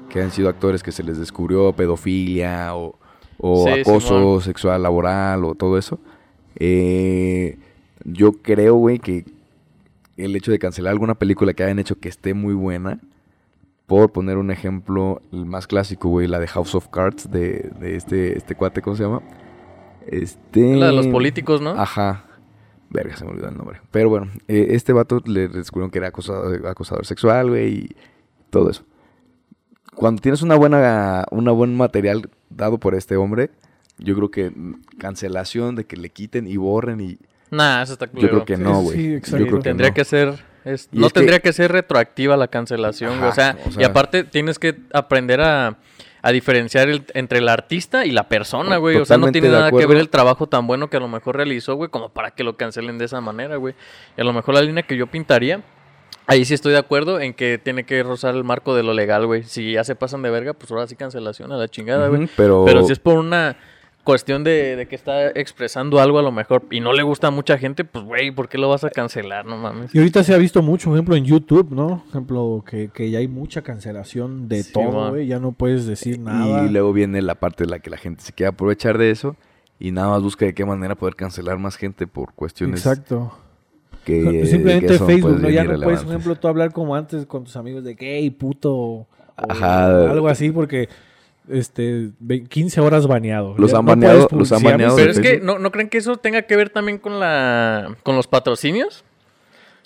[0.10, 2.96] que hayan sido actores que se les descubrió pedofilia o,
[3.38, 6.00] o Sí, acoso sexual laboral o todo eso.
[6.56, 7.58] eh,
[8.06, 9.26] yo creo, güey, que
[10.16, 13.00] el hecho de cancelar alguna película que hayan hecho que esté muy buena,
[13.88, 17.96] por poner un ejemplo, el más clásico, güey, la de House of Cards de, de
[17.96, 19.22] este, este cuate, ¿cómo se llama?
[20.08, 20.76] Este...
[20.76, 21.72] La de los políticos, ¿no?
[21.72, 22.26] Ajá.
[22.90, 23.82] Verga, se me olvidó el nombre.
[23.92, 27.96] Pero bueno, eh, este vato le descubrieron que era acosador, acosador sexual, güey, y
[28.50, 28.84] todo eso.
[29.96, 33.50] Cuando tienes una buena, una buen material dado por este hombre,
[33.98, 34.52] yo creo que
[35.00, 37.18] cancelación de que le quiten y borren y
[37.52, 38.30] Nah, eso está yo culero.
[38.44, 38.98] creo que no, Sí, güey.
[38.98, 39.46] sí, yo exacto.
[39.46, 39.94] creo que Tendría no.
[39.96, 40.44] que ser.
[40.66, 43.30] es- no que- tendría que ser retroactiva la cancelación, güey.
[43.30, 45.78] O, sea, o y aparte tienes que aprender a,
[46.28, 48.96] a diferenciar el- entre el artista y la persona, güey.
[48.98, 51.36] O sea, no tiene nada que ver el trabajo tan bueno que a lo mejor
[51.38, 53.76] realizó, güey, como para que lo cancelen de esa manera, güey.
[54.18, 55.62] Y a lo mejor la línea que yo pintaría.
[56.28, 59.28] Ahí sí estoy de acuerdo en que tiene que rozar el marco de lo legal,
[59.28, 59.44] güey.
[59.44, 62.28] Si ya se pasan de verga, pues ahora sí cancelación a la chingada, güey.
[62.36, 63.56] Pero, Pero si es por una
[64.06, 67.32] cuestión de, de que está expresando algo a lo mejor y no le gusta a
[67.32, 69.46] mucha gente, pues, güey, ¿por qué lo vas a cancelar?
[69.46, 69.94] No mames.
[69.94, 71.88] Y ahorita se ha visto mucho, por ejemplo, en YouTube, ¿no?
[71.98, 75.28] Por ejemplo, que, que ya hay mucha cancelación de Sí, todo, güey.
[75.28, 76.66] Ya no puedes decir nada.
[76.66, 79.36] Y luego viene la parte de la que la gente se quiere aprovechar de eso
[79.80, 83.38] y nada más busca de qué manera poder cancelar más gente por cuestiones Exacto.
[84.06, 85.50] que Simplemente Facebook, ¿no?
[85.50, 88.72] Ya no puedes, por ejemplo, tú hablar como antes con tus amigos de gay, puto,
[88.74, 90.12] o Ajá.
[90.12, 90.88] algo así, porque
[91.50, 93.56] este, ve- 15 horas baneado.
[93.58, 95.40] Los Ya han no baneado- los han baneado Pero es que.
[95.40, 99.04] ¿no, ¿no creen que eso tenga que ver también con la con los patrocinios?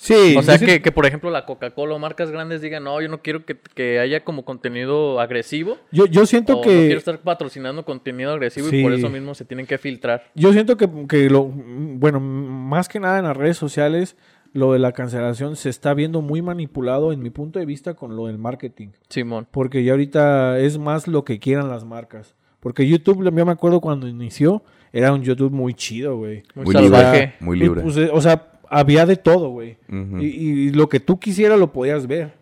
[0.01, 3.09] Sí, o sea, que, que, por ejemplo la Coca-Cola o marcas grandes digan, no, yo
[3.09, 5.77] no quiero que, que haya como contenido agresivo.
[5.91, 6.69] yo, yo siento o no que...
[6.85, 10.23] quiero estar patrocinando contenido agresivo y por eso mismo se tienen que filtrar.
[10.35, 14.15] Yo siento que, que lo, bueno, más que nada en las redes sociales,
[14.53, 18.15] lo de la cancelación se está viendo muy manipulado en mi punto de vista con
[18.15, 18.89] lo del marketing.
[19.09, 19.47] Simón.
[19.51, 22.35] Porque ya ahorita es más lo que quieran las marcas.
[22.59, 26.43] Porque YouTube, yo me acuerdo cuando inició, era un YouTube muy chido, güey.
[26.55, 27.11] Muy, Muy salvaje.
[27.19, 27.33] libre.
[27.39, 27.81] Muy libre.
[27.81, 29.77] pues, eh, o sea, había de todo, güey.
[30.19, 32.33] Y, y lo que tú quisieras lo podías ver.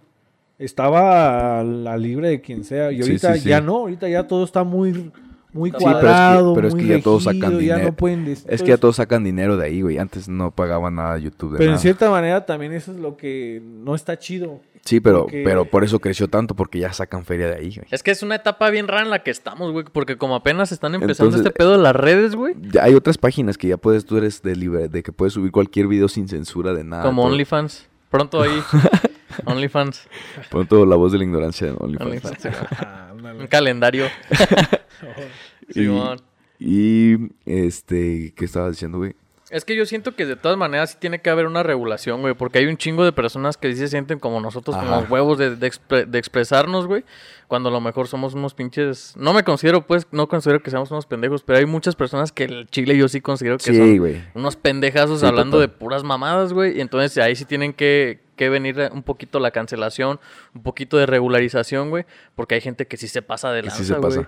[0.60, 2.91] Estaba a la libre de quien sea.
[2.91, 3.50] Y Sí, ahorita sí, sí.
[3.50, 5.12] ya no, ahorita ya todo está muy,
[5.58, 7.84] muy Sí, pero es que- cuadrado, pero es que muy ya todos sacan dinero.
[7.84, 9.98] no pueden des- Es que ya todos sacan dinero de ahí, güey.
[9.98, 13.62] Antes no pagaban nada YouTube de Pero en cierta manera también eso es lo que
[13.63, 14.62] no está chido.
[14.86, 17.88] Sí, pero, porque- pero por eso creció tanto, porque ya sacan feria de ahí, güey.
[17.91, 20.72] Es que es una etapa bien rara en la que estamos, güey, porque como apenas
[20.72, 23.76] están empezando Entonces, este pedo de las redes, güey, Ya hay otras páginas que ya
[23.76, 27.04] puedes, tú eres de libre, de que puedes subir cualquier video sin censura de nada.
[27.04, 27.32] como todo.
[27.34, 27.88] OnlyFans.
[28.10, 28.62] Pronto ahí.
[29.46, 30.08] OnlyFans.
[30.50, 32.46] Pronto la voz de la ignorancia de OnlyFans.
[32.80, 33.04] Ah.
[33.38, 34.06] Un calendario.
[35.69, 36.21] Y- Simón.
[36.60, 39.15] Y, este, ¿qué estabas diciendo, güey?
[39.49, 42.33] Es que yo siento que de todas maneras sí tiene que haber una regulación, güey,
[42.33, 44.99] porque hay un chingo de personas que sí se sienten como nosotros, Ajá.
[44.99, 47.05] los huevos de, de expre- de expresarnos, güey,
[47.47, 49.13] cuando a lo mejor somos unos pinches...
[49.15, 52.43] No me considero, pues, no considero que seamos unos pendejos, pero hay muchas personas que
[52.43, 54.21] el chile yo sí considero que Sí, son güey.
[54.33, 55.69] unos pendejazos Sí, hablando total.
[55.69, 59.51] de puras mamadas, güey, y entonces ahí sí tienen que, que venir un poquito la
[59.51, 60.19] cancelación,
[60.55, 62.05] un poquito de regularización, güey,
[62.36, 64.25] porque hay gente que sí se pasa de Que lanza, sí se güey.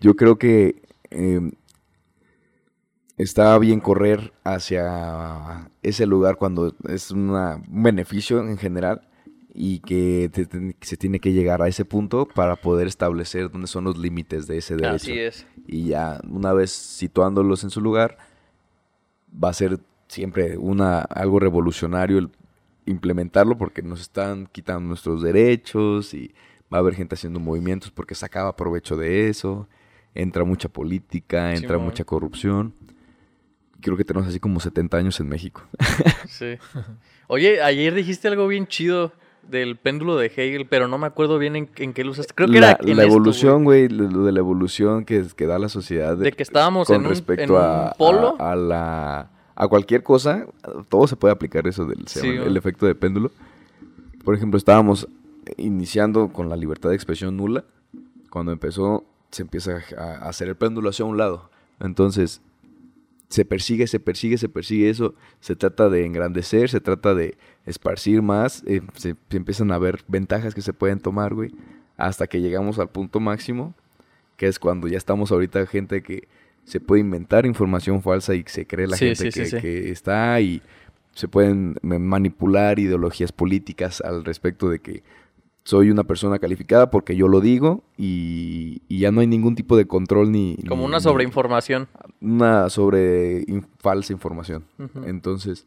[0.00, 1.40] Yo creo que eh,
[3.16, 9.08] está bien correr hacia ese lugar cuando es una- un beneficio en general
[9.54, 13.50] y que te- te- que se tiene que llegar a ese punto para poder establecer
[13.50, 14.96] dónde son los límites de ese derecho.
[15.12, 15.46] Así es.
[15.66, 18.18] Y ya una vez situándolos en su lugar,
[19.32, 19.78] va a ser
[20.08, 22.30] siempre una, algo revolucionario el
[22.86, 26.34] implementarlo porque nos están quitando nuestros derechos y
[26.72, 29.68] va a haber gente haciendo movimientos porque sacaba provecho de eso,
[30.14, 32.74] entra mucha política, entra mucha corrupción.
[33.80, 35.62] Creo que tenemos así como 70 años en México.
[36.26, 36.56] Sí.
[37.28, 39.12] Oye, ayer dijiste algo bien chido
[39.48, 42.32] del péndulo de Hegel, pero no me acuerdo bien en, en qué lo usaste.
[42.34, 45.58] Creo que la, era en la evolución, güey, lo de la evolución que, que da
[45.58, 46.16] la sociedad.
[46.16, 48.36] De que estábamos con en un, respecto un a, polo.
[48.40, 50.46] a, a la a cualquier cosa,
[50.88, 53.30] todo se puede aplicar eso del se Sí, llama el efecto de péndulo.
[54.24, 55.06] Por ejemplo, estábamos
[55.56, 57.64] iniciando con la libertad de expresión nula.
[58.30, 61.50] Cuando empezó, se empieza a, hacer el péndulo hacia un lado.
[61.80, 62.40] Entonces,
[63.28, 65.14] se persigue, se persigue, se persigue eso.
[65.40, 68.62] Se trata de engrandecer, se trata de esparcir más.
[68.66, 71.50] eh, se, se empiezan a ver ventajas que se pueden tomar, güey.
[71.96, 73.74] Hasta que llegamos al punto máximo,
[74.36, 76.28] que es cuando ya estamos ahorita gente que
[76.64, 79.56] se puede inventar información falsa y se cree la Sí, gente sí, que, sí.
[79.60, 80.62] que está y
[81.12, 85.02] se pueden ma- manipular ideologías políticas al respecto de que
[85.64, 89.76] soy una persona calificada porque yo lo digo y, y ya no hay ningún tipo
[89.76, 90.56] de control ni...
[90.68, 91.88] Como ni- una sobreinformación.
[92.20, 94.64] una sobre in- falsa información.
[95.06, 95.66] Entonces,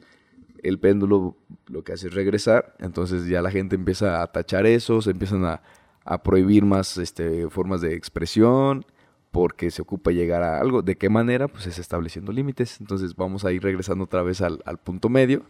[0.62, 1.36] el péndulo
[1.68, 5.44] lo que hace es regresar, entonces ya la gente empieza a tachar eso, se empiezan
[5.46, 5.62] a,
[6.06, 8.86] a prohibir más este, formas de expresión,
[9.32, 10.82] porque se ocupa llegar a algo.
[10.84, 11.48] ¿De qué manera?
[11.48, 12.80] Pues es estableciendo límites.
[12.80, 15.44] Entonces vamos a ir regresando otra vez al, al punto medio,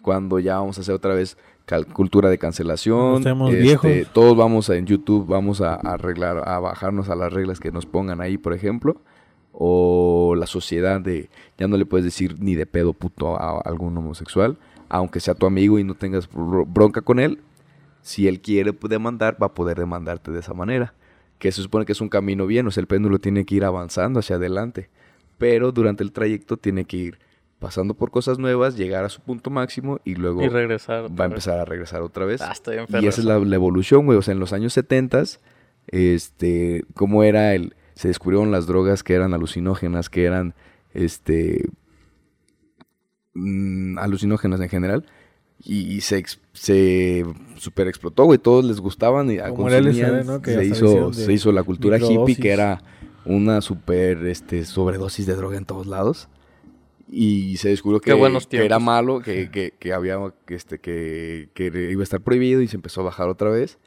[0.00, 1.36] cuando ya vamos a hacer otra vez
[1.92, 3.22] cultura de cancelación.
[3.50, 4.12] Este, viejos.
[4.12, 7.70] Todos vamos a, en YouTube, vamos a, a arreglar, a bajarnos a las reglas que
[7.72, 9.00] nos pongan ahí, por ejemplo
[9.60, 13.96] o la sociedad de ya no le puedes decir ni de pedo puto a algún
[13.96, 14.56] homosexual,
[14.88, 17.40] aunque sea tu amigo y no tengas bro- bronca con él,
[18.00, 20.94] si él quiere demandar, va a poder demandarte de esa manera.
[21.38, 23.64] Que se supone que es un camino bien, o sea, el péndulo tiene que ir
[23.64, 24.90] avanzando hacia adelante,
[25.38, 27.18] pero durante el trayecto tiene que ir
[27.58, 31.08] pasando por cosas nuevas, llegar a su punto máximo y luego Y regresar.
[31.18, 32.40] va a empezar a regresar otra vez.
[32.40, 34.16] Ah, estoy Y esa es la, la evolución, güey.
[34.18, 35.24] O sea, en los años 70,
[35.88, 37.74] este, cómo era el...
[37.94, 40.54] Se descubrieron las drogas que eran alucinógenas, que eran,
[40.94, 41.68] este...
[43.34, 45.04] mm, alucinógenas en general.
[45.60, 47.24] Y, y se, ex- se
[47.56, 48.38] super explotó, güey.
[48.38, 49.86] Todos les gustaban y Como el.
[50.42, 52.80] Que se, hizo, se hizo la cultura hippie, que era
[53.24, 56.28] una super este, sobredosis de droga en todos lados.
[57.10, 61.48] Y se descubrió que, buenos que era malo, que, que, que había que, este, que,
[61.54, 63.78] que iba a estar prohibido y se empezó a bajar otra vez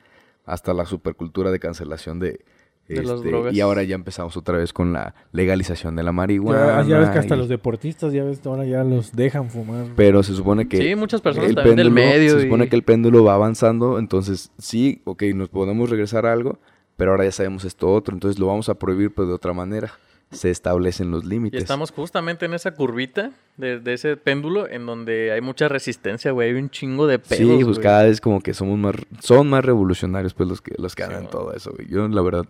[0.45, 2.39] hasta la supercultura de cancelación de,
[2.87, 3.53] De las este, drogas.
[3.53, 6.83] y ahora ya empezamos otra vez con la legalización de la marihuana.
[6.87, 9.85] ya ves que hasta y- los deportistas, ya ves, ahora ya los dejan fumar.
[9.95, 12.31] pero se supone que Sí, muchas personas el también del péndulo- medio.
[12.39, 16.33] se supone y- que el péndulo va avanzando, entonces sí, ok, nos podemos regresar a
[16.33, 16.57] algo,
[16.97, 19.91] pero ahora ya sabemos esto otro, entonces lo vamos a prohibir pero de otra manera.
[20.31, 21.61] Se establecen los Y límites.
[21.61, 26.49] estamos justamente en esa curvita de, de ese péndulo en donde hay mucha resistencia, güey.
[26.51, 27.81] Hay un chingo de pedos, Sí, pues güey.
[27.83, 31.09] cada vez como que somos más, son más revolucionarios pues los que, los que Sí,
[31.09, 31.29] hagan ¿no?
[31.29, 31.87] todo eso, güey.
[31.89, 32.45] Yo la verdad,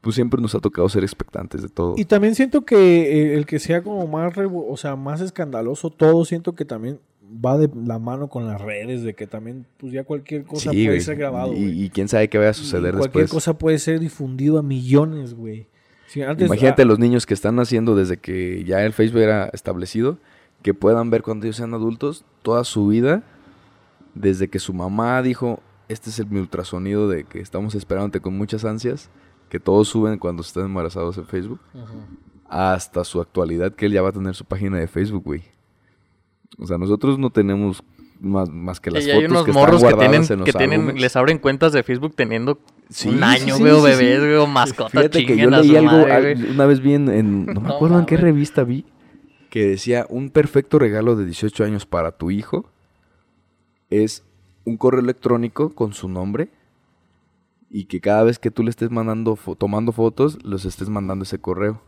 [0.00, 1.94] pues siempre nos ha tocado ser expectantes de todo.
[1.96, 6.24] Y también siento que eh, el que sea como más, o sea, más escandaloso todo,
[6.24, 7.00] siento que también
[7.44, 10.76] va de la mano con las redes, de que también, pues ya cualquier cosa Sí,
[10.76, 11.00] puede güey.
[11.00, 11.82] ser grabado, y, güey.
[11.86, 13.32] y quién sabe qué vaya a Y suceder cualquier después.
[13.44, 15.66] cosa puede ser difundido a millones, güey.
[16.16, 19.50] Sí, antes, Imagínate ah, los niños que están naciendo desde que ya el Facebook era
[19.52, 20.16] establecido,
[20.62, 23.22] que puedan ver cuando ellos sean adultos toda su vida,
[24.14, 28.34] desde que su mamá dijo, este es el mi ultrasonido de que estamos esperándote con
[28.34, 29.10] muchas ansias,
[29.50, 31.60] que todos suben cuando están embarazados en Facebook,
[32.48, 35.42] hasta su actualidad, que él ya va a tener su página de Facebook, güey.
[36.56, 37.82] O sea, nosotros no tenemos
[38.20, 40.32] más, más que Que las ya fotos hay unos que están morros que guardadas tienen,
[40.32, 43.72] en los que tienen, les abren cuentas de Facebook teniendo Sí, un año, sí, güey,
[43.72, 44.26] o sí, bebés, sí.
[44.26, 47.60] güey, o mascotas Fíjate que yo leí algo, madre, una vez vi en, en- no
[47.60, 48.84] me No acuerdo en qué revista vi,
[49.50, 52.70] que decía, un perfecto regalo de 18 años para tu hijo
[53.90, 54.24] es
[54.64, 56.48] un correo electrónico con su nombre
[57.70, 61.24] y que cada vez que tú le estés mandando, fo- tomando fotos, los estés mandando
[61.24, 61.82] ese correo.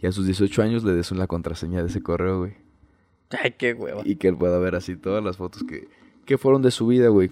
[0.00, 2.54] Y a sus 18 años le des la contraseña de ese correo, güey.
[3.42, 4.00] Ay, qué hueva.
[4.04, 5.88] Y que él pueda ver así todas las fotos que,
[6.24, 7.30] que fueron de su vida, güey.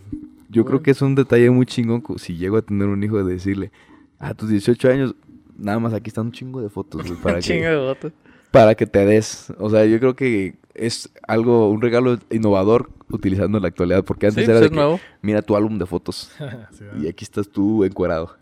[0.49, 3.35] Yo creo que es un detalle muy chingón si llego a tener un hijo de
[3.35, 3.71] decirle,
[4.19, 5.15] a tus 18 años,
[5.57, 8.13] nada más aquí están un chingo de fotos, güey, para, Chingo que, de votos.
[8.51, 9.53] para que te des.
[9.59, 14.27] O sea, yo creo que es algo, un regalo innovador utilizando en la actualidad, porque
[14.27, 15.01] antes Sí, era pues de que, nuevo.
[15.23, 16.31] mira tu álbum de fotos
[17.03, 18.37] y aquí estás tú encuerado.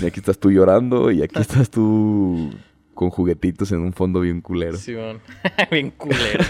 [0.00, 2.50] Y aquí estás tú llorando y aquí estás tú
[2.94, 4.76] con juguetitos en un fondo bien culero.
[5.70, 6.44] Bien culero.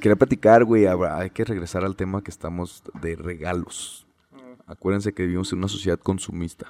[0.00, 4.04] Quería platicar, güey, hay que regresar al tema que estamos de regalos.
[4.66, 6.66] acuérdense que vivimos en una sociedad consumista.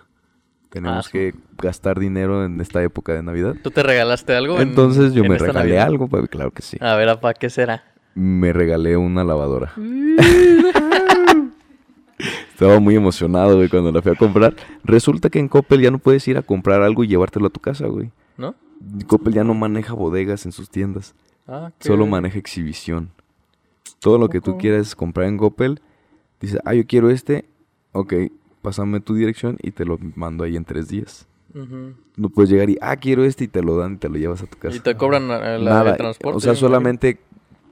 [0.71, 3.57] Tenemos Ah, que gastar dinero en esta época de Navidad.
[3.63, 4.61] ¿Tú te regalaste algo?
[4.61, 5.87] en- Entonces yo en me regalé Navidad?
[5.87, 6.77] algo, papi, claro que sí.
[6.81, 7.83] A ver, ¿apa qué será?
[8.15, 9.73] Me regalé una lavadora.
[12.53, 14.55] Estaba muy emocionado, güey, cuando la fui a comprar.
[14.85, 17.61] Resulta que en Coppel ya no puedes ir a comprar algo y llevártelo a tu
[17.61, 18.11] casa, güey.
[18.37, 18.55] ¿No?
[19.07, 21.15] Coppel ya no maneja bodegas en sus tiendas.
[21.47, 23.11] Ah, qué- Solo maneja exhibición.
[24.01, 25.81] Todo lo que tú quieras comprar en Coppel,
[26.41, 27.47] dices, ah, yo quiero este.
[27.93, 28.15] Ok,
[28.63, 31.27] pásame tu dirección y te lo mando ahí en tres días.
[32.17, 34.43] No puedes llegar y, ah, quiero este y te lo dan y te lo llevas
[34.43, 34.77] a tu casa.
[34.77, 36.37] Y te cobran la, Nada, el transporte.
[36.37, 37.19] o sea, solamente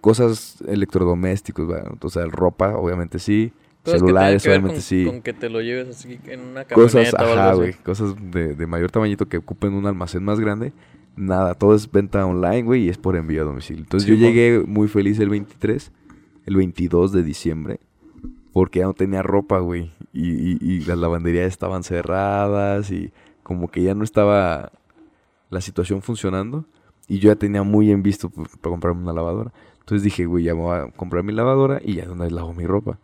[0.01, 1.93] cosas electrodomésticos, ¿verdad?
[2.01, 3.53] o sea, ropa, obviamente sí,
[3.85, 6.75] Cosas celulares, que obviamente con, sí, Con que te lo lleves así en una camioneta
[6.75, 10.41] cosas, o algo ajá, güey, cosas de, de mayor tamañito que ocupen un almacén más
[10.41, 10.73] grande,
[11.17, 13.83] nada, todo es venta online, güey, y es por envío a domicilio.
[13.83, 15.93] Entonces Sí, yo llegué muy feliz el 23,
[16.47, 17.81] el 22 de diciembre,
[18.53, 23.69] porque ya no tenía ropa, güey, y, y- y las lavanderías estaban cerradas y como
[23.69, 24.73] que ya no estaba
[25.51, 26.65] la situación funcionando.
[27.09, 29.53] Y yo ya tenía muy en visto pues, para comprarme una lavadora.
[29.81, 32.33] Entonces dije, güey, ya me voy a comprar mi lavadora y ya de una vez
[32.33, 32.99] lavo mi ropa.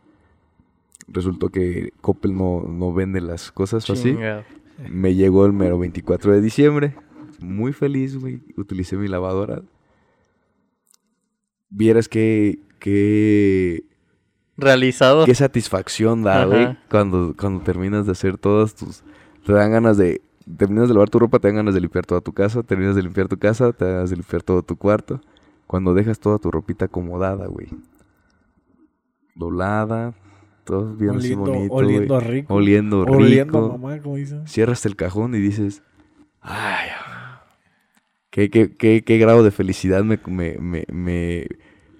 [1.06, 4.16] Resultó que Coppel no, no vende las cosas así.
[4.90, 6.96] Me llegó el mero 24 de diciembre.
[7.40, 8.40] Muy feliz, güey.
[8.56, 9.62] Utilicé mi lavadora.
[11.70, 13.84] Vieras que, que,
[14.56, 15.24] Realizado.
[15.24, 16.76] qué satisfacción da, güey.
[16.90, 19.04] Cuando, cuando terminas de hacer todas tus...
[19.46, 20.20] Te dan ganas de...
[20.56, 22.64] Terminas de lavar tu ropa, te dan ganas de limpiar toda tu casa.
[22.64, 25.20] Terminas de limpiar tu casa, te dan ganas de limpiar todo tu cuarto.
[25.68, 27.68] Cuando dejas toda tu ropita acomodada, güey.
[29.36, 30.14] Doblada.
[30.64, 32.26] Todo bien así bonito, oliendo güey.
[32.26, 32.54] rico.
[32.54, 33.16] Oliendo rico.
[33.16, 34.46] Oliendo a mamá, como dicen.
[34.48, 35.84] Cierras el cajón y dices...
[36.40, 36.88] Ay,
[38.30, 41.46] qué, qué, qué, qué grado de felicidad me, me, me, me,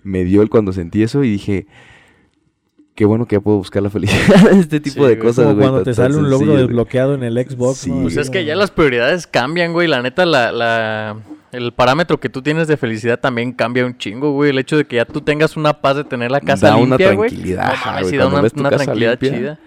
[0.03, 1.67] me dio el cuando sentí eso y dije...
[2.95, 5.57] Qué bueno que ya puedo buscar la felicidad en este tipo Sí, de cosas, Como
[5.57, 5.67] güey.
[5.67, 6.67] cuando te sale un logro sencillo, güey.
[6.67, 7.79] desbloqueado en el Xbox.
[7.79, 8.03] Sí, ¿no?
[8.03, 9.89] Pues es que ya las prioridades cambian, güey.
[9.89, 11.17] La neta, la, la,
[11.53, 14.51] el parámetro que tú tienes de felicidad también cambia un chingo, güey.
[14.51, 16.99] El hecho de que ya tú tengas una paz de tener la casa Da una
[16.99, 17.31] limpia, güey.
[17.31, 19.59] tranquilidad, No ajá, mames, güey, sí da una, una tranquilidad limpia, chida.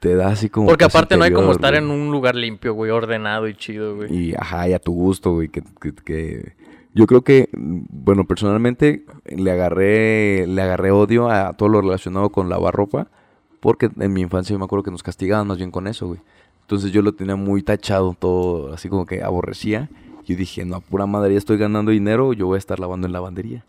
[0.00, 0.68] Te da así como...
[0.68, 1.84] Porque aparte no hay como estar güey.
[1.84, 4.10] en un lugar limpio, güey, ordenado y chido, güey.
[4.30, 5.48] Y ajá, y a tu gusto, güey.
[5.50, 6.52] Que, que- que-
[6.94, 12.30] Yo creo que, mm, bueno, personalmente le agarré, le agarré odio a todo lo relacionado
[12.30, 13.08] con lavar ropa.
[13.60, 16.20] Porque en mi infancia yo me acuerdo que nos castigaban más bien con eso, güey.
[16.62, 19.90] Entonces yo lo tenía muy tachado, todo así como que aborrecía.
[20.24, 23.06] Yo dije, no, a pura madre, ya estoy ganando dinero, yo voy a estar lavando
[23.06, 23.64] en lavandería.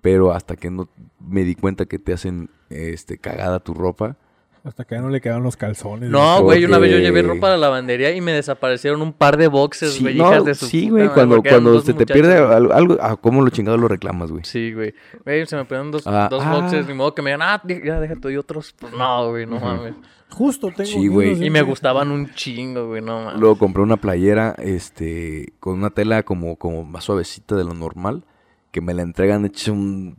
[0.00, 0.88] Pero hasta que no
[1.20, 4.16] me di cuenta que te hacen este cagada tu ropa.
[4.64, 6.08] Hasta que ya no le quedan los calzones.
[6.08, 9.36] No, güey, una vez yo llevé ropa a la lavandería y me desaparecieron un par
[9.36, 12.38] de boxes, Sí, güey, no, hijas de su sí, güey, cuando, cuando se te pierde
[12.38, 14.42] algo, ah, ¿cómo lo chingado lo reclamas, güey?
[14.44, 14.94] Sí, güey.
[15.22, 16.52] Güey, se me perdieron dos, Ah, dos ah.
[16.52, 18.74] boxes, ni modo que me digan, ah, ya déjate y otros.
[18.78, 19.96] Pues no, güey, no mames.
[20.30, 20.90] Justo tengo.
[20.90, 21.44] Sí, güey.
[21.44, 23.40] Y me gustaban un chingo, güey, no mames.
[23.40, 28.24] Luego compré una playera, este, con una tela como, como más suavecita de lo normal,
[28.70, 30.16] que me la entregan hecho un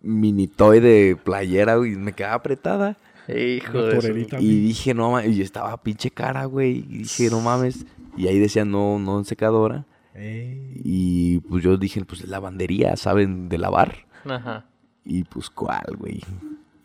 [0.00, 2.96] mini toy de playera, güey, y me quedaba apretada.
[3.38, 4.26] Hijo de.
[4.40, 8.38] Y dije, no mames, y estaba pinche cara, güey, y dije, no mames, y ahí
[8.38, 10.80] decía, no, no en secadora, Ey.
[10.84, 14.06] y pues yo dije, pues lavandería, ¿saben de lavar?
[14.24, 14.66] Ajá.
[15.04, 16.20] Y pues, ¿cuál, güey?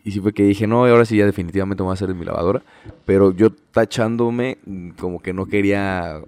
[0.04, 2.18] Y sí fue que dije, no, ahora sí ya definitivamente me voy a hacer en
[2.18, 2.62] mi lavadora.
[3.04, 4.58] Pero yo tachándome,
[4.98, 6.22] como que no quería...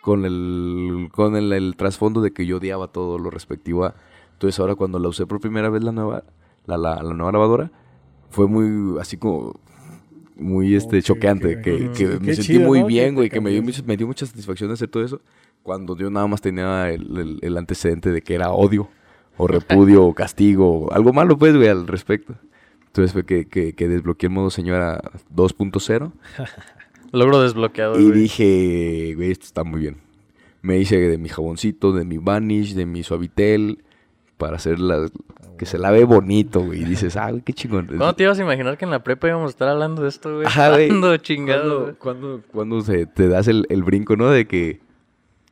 [0.00, 3.94] Con el, con el, el trasfondo de que yo odiaba todo lo respectivo a...
[4.32, 6.24] Entonces ahora cuando la usé por primera vez la nueva,
[6.66, 7.70] la, la, la nueva lavadora,
[8.30, 9.58] fue muy así como...
[10.36, 12.86] Muy este, choqueante, que, me sentí chido, muy ¿no?
[12.86, 15.20] bien, güey, que me dio, me dio mucha satisfacción hacer todo eso,
[15.62, 18.88] cuando yo nada más tenía el, el- el antecedente de que era odio
[19.36, 22.36] o repudio o castigo, o algo malo pues, güey, al respecto.
[22.86, 25.02] Entonces fue que, que, que desbloqueé el modo señora
[25.36, 26.10] 2.0
[27.12, 28.20] Logro desbloqueado, y güey.
[28.20, 29.98] dije, güey, esto está muy bien.
[30.62, 33.84] Me hice de mi jaboncito, de mi Vanish, de mi Suavitel,
[34.38, 35.06] para hacer la,
[35.60, 36.80] que se lave bonito, güey.
[36.80, 37.84] Y dices, ah, güey, qué chingón.
[37.86, 40.34] ¿Cuándo te ibas a imaginar que en la prepa íbamos a estar hablando de esto,
[40.36, 40.46] güey?
[40.46, 40.88] Ajá, güey.
[40.88, 42.42] ¿Cuándo, chingado, Cuando, güey?
[42.50, 44.30] cuando, se te das el, el brinco, ¿no?
[44.30, 44.80] De que...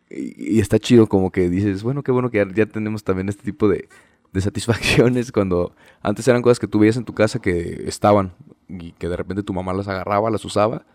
[0.08, 3.28] Y, y está chido como que dices, bueno, qué bueno que ya, ya tenemos también
[3.28, 3.86] este tipo de,
[4.32, 8.32] de satisfacciones cuando antes eran cosas que tú veías en tu casa que estaban
[8.66, 10.86] y que de repente tu mamá las agarraba, las usaba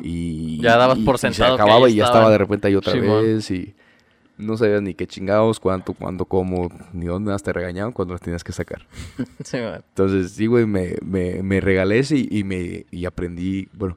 [0.00, 0.60] y...
[0.62, 2.76] Ya dabas y- por y se sentado que acababa y ya estaba de repente ahí
[2.76, 3.74] otra vez y
[4.40, 8.20] no sabías ni qué chingados, cuánto, cuándo, cómo, ni dónde más te regañaban cuando las
[8.20, 8.86] tenías que sacar.
[9.44, 9.74] Sí, güey.
[9.76, 13.96] Entonces, sí, güey, me, me, me regalé ese y, y me y aprendí, bueno,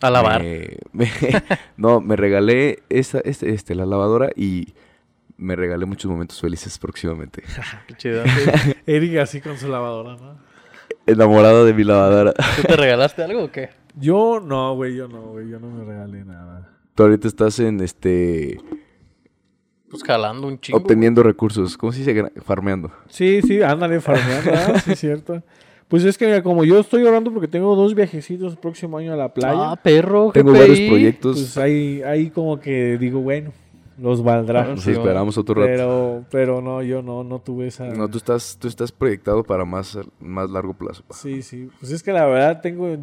[0.00, 0.42] A lavar.
[0.42, 1.10] me- me-
[1.76, 4.74] no, me regalé esta, este, este, la lavadora y
[5.36, 7.42] me regalé muchos momentos felices próximamente.
[7.88, 8.22] Qué chido.
[8.86, 10.38] Eric así con su lavadora, ¿no?
[11.06, 12.32] Enamorado de mi lavadora.
[12.32, 13.70] ¿Tú te regalaste algo o qué?
[13.96, 16.70] Yo no, güey, yo no, güey, yo no me regalé nada.
[16.94, 18.58] Tú ahorita estás en este.
[19.94, 20.78] Pues jalando un chingo.
[20.78, 21.76] obteniendo recursos.
[21.76, 22.30] ¿Cómo se dice?
[22.44, 22.90] Farmeando.
[23.08, 24.82] Sí, sí, ándale, farmeando, ¿verdad?
[24.84, 25.42] Sí, es cierto.
[25.88, 29.12] Pues es que mira, como yo estoy orando porque tengo dos viajecitos el próximo año
[29.12, 30.30] a la playa, Ah, perro.
[30.32, 30.58] Tengo GPI.
[30.60, 31.36] varios proyectos.
[31.38, 33.52] pues ahí, ahí como que digo, bueno,
[33.98, 34.64] los valdrá.
[34.64, 35.66] Nos sí, esperamos otro rato.
[35.66, 37.86] Pero, pero no, yo no, no tuve esa.
[37.86, 41.02] No, tú estás, tú estás proyectado para más, más largo plazo.
[41.06, 41.14] pa.
[41.14, 41.68] Sí, sí.
[41.80, 42.96] Pues es que la verdad tengo,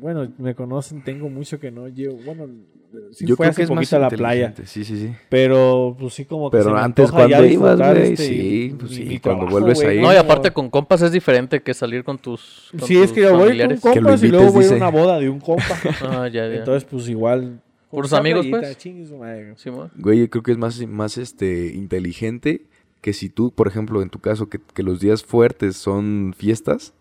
[0.00, 2.46] bueno, me conocen, tengo mucho que no llevo, bueno,
[3.12, 4.54] sí Yo fue creo hace que es más a la playa.
[4.64, 5.12] Sí, sí, sí.
[5.28, 9.04] pero pues sí como que Pero se antes, cuando ibas, güey, este, sí, pues sí,
[9.04, 10.00] mi cuando trabajo, vuelves ahí.
[10.00, 12.70] No, y aparte con compas es diferente que salir con tus.
[12.78, 15.28] con Sí, es que yo voy con compas y luego voy a una boda de
[15.28, 15.64] un compa.
[16.00, 16.56] Ah, ya, ya.
[16.56, 17.60] Entonces, pues igual.
[17.90, 18.62] ¿Puros una amigos, pues?
[19.96, 22.66] Güey, yo creo que es más, más este, inteligente
[23.00, 26.92] que si tú, por ejemplo, en tu caso, que, que los días fuertes son fiestas,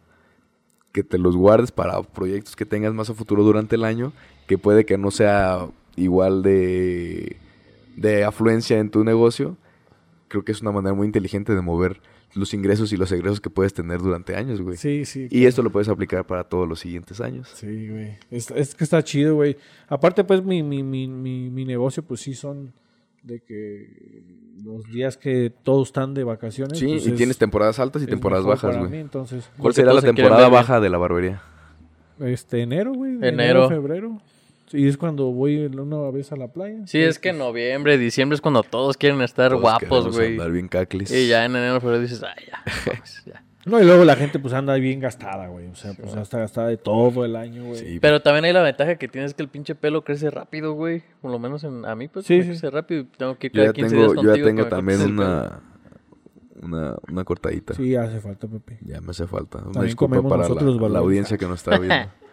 [0.92, 4.14] que te los guardes para proyectos que tengas más a futuro durante el año,
[4.48, 7.38] que puede que no sea igual de,
[7.96, 9.58] de afluencia en tu negocio.
[10.28, 12.02] Creo que es una manera muy inteligente de mover
[12.36, 14.78] los ingresos y los egresos que puedes tener durante años, güey.
[14.78, 15.28] Sí, sí.
[15.32, 17.50] Y esto lo puedes aplicar para todos los siguientes años.
[17.56, 18.18] Sí, güey.
[18.30, 19.58] Es, es que está chido, güey.
[19.88, 22.74] Aparte, pues, mi, mi, mi, mi, mi negocio, pues sí son
[23.24, 24.24] de que
[24.64, 26.78] los días que todos están de vacaciones.
[26.78, 28.92] Sí, pues, y es- tienes temporadas altas y temporadas bajas, para güey.
[28.92, 31.42] mí, entonces, ¿Cuál será la temporada baja de la barbería?
[32.20, 33.18] este, enero, güey.
[33.22, 33.70] Enero.
[33.70, 34.22] febrero.
[34.68, 36.86] Sí, es cuando voy una vez a la playa.
[36.86, 40.34] Sí, es que en noviembre, diciembre es cuando todos quieren estar Todos guapos, güey.
[40.34, 41.10] andar bien caclis.
[41.12, 43.02] Y ya en enero, febrero dices, ay, ya.
[43.26, 43.44] ya.
[43.66, 45.68] No, y luego la gente, pues, anda bien gastada, güey.
[45.68, 47.80] O sea, pues, está gastada de todo el año, güey.
[47.80, 51.02] Sí, Pero también hay la ventaja que tienes que el pinche pelo crece rápido, güey.
[51.22, 53.02] Por lo menos en, a mí, pues, Sí, crece rápido.
[53.02, 55.60] y Tengo que ir cada ya 15 tengo, días yo ya contigo tengo también una,
[56.62, 57.74] una, una cortadita.
[57.74, 58.80] Sí, hace falta, Pepe.
[58.86, 59.58] Ya me hace falta.
[59.60, 62.10] Una También disculpa para la, la audiencia que nos está viendo.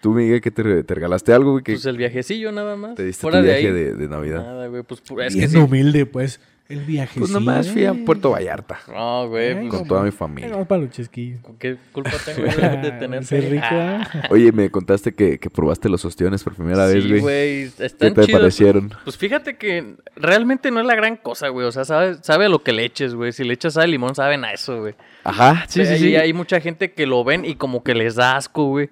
[0.00, 1.62] Tú, Miguel, que te, te regalaste algo, güey?
[1.64, 2.94] Que Pues el viajecillo nada más.
[2.94, 3.72] te diste Fuera tu de viaje ahí.
[3.72, 4.42] de, de Navidad.
[4.42, 4.82] Nada, güey.
[4.82, 5.56] Pues pu- es que sí.
[5.58, 6.40] humilde, pues.
[6.70, 7.18] El viaje.
[7.18, 9.56] Pues nomás fui a Puerto Vallarta No, güey.
[9.56, 10.50] Pues, con toda mi familia.
[10.52, 11.40] Venga, para los chesquillos.
[11.42, 14.08] ¿con ¿Qué culpa tengo de, de tener Ser rico, Ah.
[14.30, 17.20] Oye, me contaste que, que probaste los ostiones por primera vez, Sí, güey.
[17.20, 17.70] güey.
[17.76, 18.40] ¿Qué Están te chidos.
[18.40, 18.92] parecieron?
[19.02, 21.66] Pues fíjate que realmente no es la gran cosa, güey.
[21.66, 23.32] O sea, sabe, sabe a lo que le eches, güey.
[23.32, 24.94] Si le echas sal y limón, saben a eso, güey.
[25.24, 26.16] Ajá, sí, sí, Y sí.
[26.16, 28.90] hay mucha gente que lo ven y como que les da asco, güey.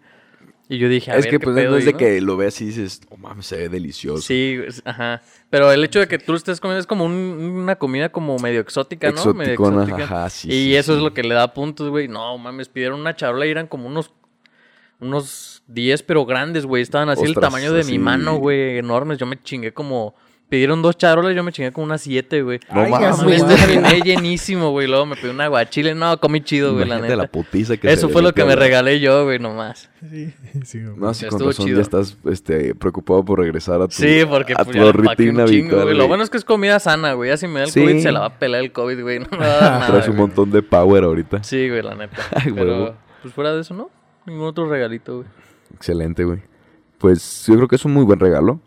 [0.71, 1.71] Y yo dije, a Es ver, que ¿qué pues pedo?
[1.71, 4.21] no es de que lo veas y dices, oh mames, se ve delicioso.
[4.23, 5.23] Sí, ajá.
[5.49, 8.39] Pero el hecho de que tú lo estés comiendo es como un- una comida como
[8.39, 9.33] medio exótica, ¿no?
[9.33, 10.05] Medio exótica.
[10.05, 10.99] ajá, sí, Y sí, eso sí.
[10.99, 12.07] es lo que le da puntos, güey.
[12.09, 14.12] No, mames, pidieron una charola y eran como unos
[15.01, 16.83] unos 10, pero grandes, güey.
[16.83, 17.93] Estaban así el tamaño de así.
[17.93, 19.19] mi mano, güey, enormes.
[19.19, 20.14] Yo me chingué como
[20.49, 22.59] pidieron dos charolas, yo me chingué como unas 7, güey.
[22.72, 23.46] No Ay, mames.
[23.46, 24.86] terminé llenísimo, güey.
[24.86, 25.94] Luego me pedí un aguachile.
[25.94, 27.16] No, comí chido, güey, la neta.
[27.16, 29.90] la putiza que se Eso fue lo que me regalé yo, güey, nomás.
[30.11, 30.32] Sí,
[30.64, 30.96] sí, güey.
[30.96, 31.76] No, sí, con Estuvo razón chido.
[31.76, 35.42] ya estás este, preocupado por regresar a tu, Sí, porque a pues, tu ya rutina
[35.42, 35.94] habitual, güey.
[35.94, 36.09] Lo güey.
[36.09, 37.30] bueno es que es comida sana, güey.
[37.30, 37.80] Ya si me da el Sí.
[37.80, 39.18] COVID, se la va a pelar el COVID, güey.
[39.20, 40.26] No me va a dar nada, Traes un güey.
[40.28, 41.42] montón de power ahorita.
[41.44, 42.16] Sí, güey, la neta.
[42.34, 42.94] Ay, Pero, huevo.
[43.22, 43.90] pues fuera de eso, ¿no?
[44.26, 45.28] Ningún otro regalito, güey.
[45.74, 46.38] Excelente, güey.
[46.99, 48.61] Pues yo creo que es un muy buen regalo.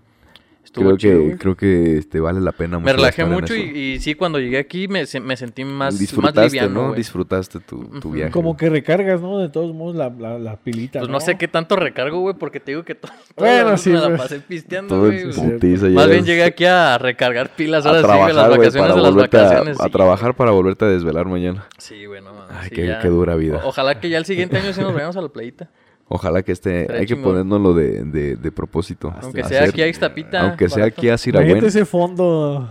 [0.71, 1.37] Estuvo creo chido, que güey.
[1.37, 4.39] creo que este, vale la pena Me mucho relajé gastar en mucho y, sí, cuando
[4.39, 6.83] llegué aquí me, me sentí más, más disfrutaste, liviano, ¿no?
[6.87, 6.95] güey.
[6.97, 8.31] Disfrutaste tu, tu viaje.
[8.31, 9.37] Como que recargas, ¿no?
[9.39, 10.99] De todos modos, la, la, la pilita.
[10.99, 13.89] Pues no sé qué tanto recargo, güey, porque te digo que to- toda Bueno, sí,
[13.89, 15.25] me la pasé pisteando, todo güey.
[15.25, 18.49] putiza, Más llegas bien llegué aquí a recargar pilas a ahora sí, güey, las trabajar,
[18.57, 19.79] vacaciones de las a, vacaciones.
[19.81, 21.67] a sí, trabajar para volverte a desvelar mañana.
[21.79, 22.55] Sí, güey, no mames.
[22.57, 22.99] Ay, sí, qué- ya.
[22.99, 23.59] qué dura vida.
[23.61, 25.69] O- ojalá que ya el siguiente año sí nos vayamos a la playita.
[26.13, 27.31] Ojalá que esté, Estaría hay que chingón.
[27.31, 29.13] ponérnoslo de, de, de propósito.
[29.21, 30.41] Aunque Hacer- sea aquí a Ixtapita.
[30.41, 31.65] Aunque sea aquí a Imagínate Siragüen.
[31.65, 32.69] ese fondo,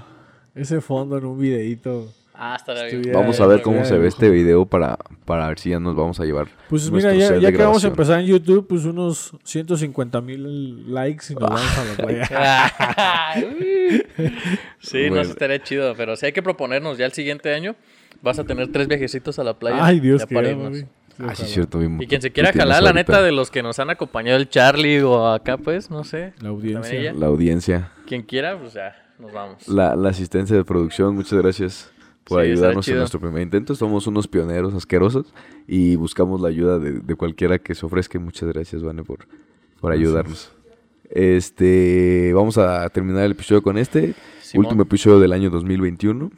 [0.54, 2.12] ese fondo en un videito.
[2.42, 2.96] Ah, estaría bien.
[2.96, 5.94] Estuviera- Vamos a ver cómo se ve este video para, para ver si ya nos
[5.96, 6.48] vamos a llevar.
[6.70, 11.34] Pues mira, ya, que vamos a empezar en YouTube, pues unos 150 mil likes y
[11.34, 12.28] nos vamos a la playa.
[14.80, 15.24] sí, no Bueno.
[15.24, 17.74] sé, estaría chido, pero si hay que proponernos ya el siguiente año,
[18.22, 19.84] vas a tener tres viajecitos a la playa.
[19.84, 20.34] Ay, Dios, ya que
[21.18, 21.78] Ah, sí, cierto.
[21.78, 24.48] vimos- Y quien se quiera jalar, la neta, de los que nos han acompañado el
[24.48, 26.32] Charlie o acá, pues, no sé.
[26.40, 27.12] La audiencia.
[27.12, 29.68] La audiencia, Quien quiera, pues ya, nos vamos.
[29.68, 31.90] la, la asistencia de producción, muchas gracias
[32.24, 33.74] por Sí, ayudarnos en nuestro primer intento.
[33.74, 35.32] Somos unos pioneros asquerosos
[35.66, 38.18] y buscamos la ayuda de, de cualquiera que se ofrezca.
[38.18, 39.26] Muchas gracias, Vane, por,
[39.80, 40.52] por ayudarnos.
[41.10, 44.14] Este, vamos a terminar el episodio con este.
[44.40, 44.66] Simón.
[44.66, 46.30] Último episodio del año 2021.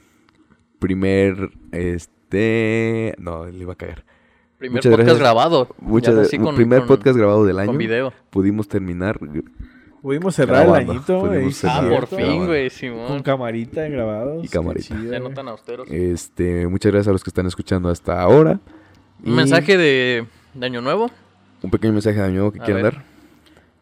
[0.79, 4.05] Primer, este, no, le iba a cagar.
[4.63, 5.19] Primer muchas podcast gracias.
[5.19, 5.69] grabado.
[5.81, 7.67] Muchas, así primer con- podcast grabado del año.
[7.67, 8.13] Con video.
[8.31, 9.19] Pudimos terminar.
[10.01, 10.93] Pudimos cerrar Grabando.
[10.93, 11.51] el añito.
[11.53, 11.85] Cerrar.
[11.85, 13.23] Ah, por fin, güey, Con Simón.
[13.23, 14.45] camarita grabados.
[14.45, 14.87] Y camarita.
[14.87, 15.21] Chido, Ya güey.
[15.21, 15.89] no tan austeros.
[15.91, 18.61] Este, muchas gracias a los que están escuchando hasta ahora.
[19.25, 21.11] Un Y mensaje de, de Año Nuevo.
[21.63, 22.95] Un pequeño mensaje de año que A quieran ver.
[22.95, 23.05] dar.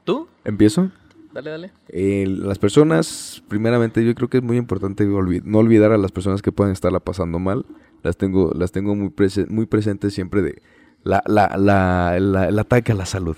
[0.05, 0.28] ¿Tú?
[0.45, 0.91] ¿Empiezo?
[1.33, 1.70] Dale, dale.
[1.89, 6.43] Eh, las personas, primeramente, yo creo que es muy importante no olvidar a las personas
[6.43, 7.64] que pueden estarla pasando mal.
[8.03, 10.63] Las tengo, las tengo muy, prese- muy presentes siempre de
[11.05, 13.37] la, la, la- la- el ataque a la salud.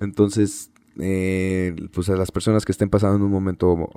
[0.00, 3.88] Entonces, eh, pues a las personas que estén pasando en un momento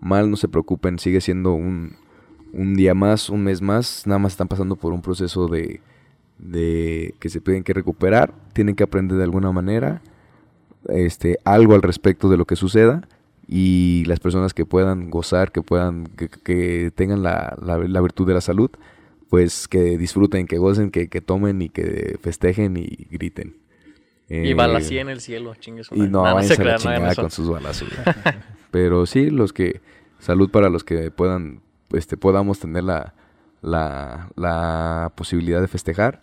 [0.00, 1.96] mal, no se preocupen, sigue siendo un,
[2.52, 5.80] un día más, un mes más, nada más están pasando por un proceso de,
[6.38, 10.02] de que se tienen que recuperar, tienen que aprender de alguna manera
[10.88, 13.06] este, algo al respecto de lo que suceda
[13.48, 18.26] y las personas que puedan gozar, que puedan, que, que tengan la, la- la virtud
[18.26, 18.70] de la salud,
[19.30, 23.56] pues que disfruten, que gocen, que, que tomen y que festejen y griten.
[24.28, 25.88] Y Eh, balacía en el cielo, chingues.
[25.92, 27.88] y no, váyanse a la chingada con sus balazos.
[28.70, 29.80] Pero sí, los que,
[30.18, 31.60] salud para los que puedan,
[31.92, 33.14] este, podamos tener la,
[33.62, 36.22] la, la posibilidad de festejar.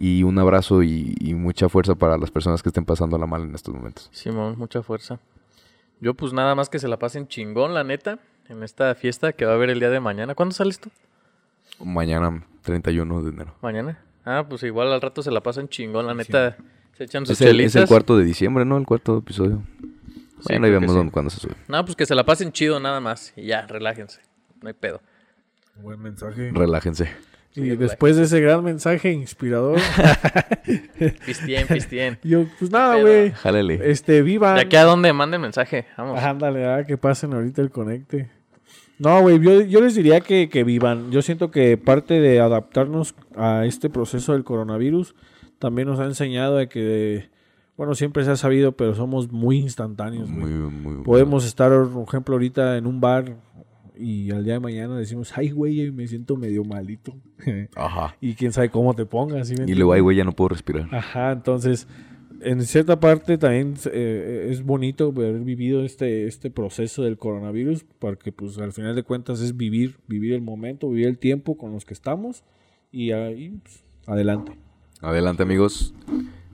[0.00, 3.42] Y un abrazo y, y mucha fuerza para las personas que estén pasando la mal
[3.42, 4.08] en estos momentos.
[4.12, 5.18] Simón, mucha fuerza.
[6.00, 9.44] Yo pues nada más que se la pasen chingón, la neta, en esta fiesta que
[9.44, 10.36] va a haber el día de mañana.
[10.36, 10.90] ¿Cuándo sales tú?
[11.84, 13.54] Mañana, 31 de enero.
[13.62, 13.98] Mañana.
[14.24, 16.56] Ah, pues igual al rato se la pasan chingón, la neta.
[16.96, 18.76] Se echan sus Es el, es el cuarto de diciembre, ¿no?
[18.76, 19.62] El cuarto episodio.
[20.40, 21.10] Sí, bueno, ahí vemos sí.
[21.10, 21.54] cuándo se sube.
[21.66, 23.32] No, pues que se la pasen chido nada más.
[23.36, 24.20] Y ya, relájense.
[24.60, 25.00] No hay pedo.
[25.76, 26.50] Buen mensaje.
[26.52, 27.10] Relájense.
[27.54, 29.80] Y después de ese gran mensaje inspirador,
[31.26, 32.18] Pistien, pistien.
[32.22, 33.32] yo, pues nada, güey.
[33.32, 33.90] Jálele.
[33.90, 34.56] Este, vivan.
[34.56, 35.86] De aquí a dónde manden mensaje.
[35.96, 36.22] Vamos.
[36.22, 38.30] Ándale, ah, que pasen ahorita el conecte.
[38.98, 41.10] No, güey, yo, yo les diría que, que vivan.
[41.10, 45.14] Yo siento que parte de adaptarnos a este proceso del coronavirus
[45.58, 47.30] también nos ha enseñado de que,
[47.76, 50.30] bueno, siempre se ha sabido, pero somos muy instantáneos.
[50.30, 50.52] güey.
[50.52, 53.36] Muy, muy, Podemos estar, por ejemplo, ahorita en un bar
[53.96, 57.14] y al día de mañana decimos, ay, güey, me siento medio malito.
[57.76, 58.16] Ajá.
[58.20, 59.48] y quién sabe cómo te pongas.
[59.48, 60.88] ¿sí Y luego, ay, güey, ya no puedo respirar.
[60.92, 61.88] Ajá, entonces,
[62.40, 68.32] en cierta parte también eh, es bonito haber vivido este, este proceso del coronavirus, porque
[68.32, 71.84] pues al final de cuentas es vivir, vivir el momento, vivir el tiempo con los
[71.84, 72.42] que estamos
[72.92, 74.52] y ahí, pues, adelante.
[75.00, 75.94] Adelante, amigos.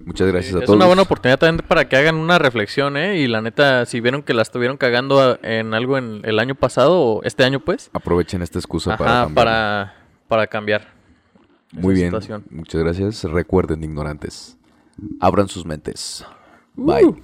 [0.04, 0.76] Muchas gracias a Es todos.
[0.76, 3.20] una buena oportunidad también para que hagan una reflexión, ¿eh?
[3.20, 6.54] Y la neta, si vieron que la estuvieron cagando a- en algo en el año
[6.54, 7.88] pasado o este año, pues.
[7.94, 9.34] Aprovechen esta excusa Ajá, para cambiar.
[9.34, 9.94] para,
[10.28, 10.94] para cambiar.
[11.72, 12.10] Muy esa bien.
[12.10, 12.44] situación.
[12.50, 13.24] Muchas gracias.
[13.24, 14.58] Recuerden, ignorantes.
[15.20, 16.24] Abran sus mentes.
[16.76, 17.14] Bye.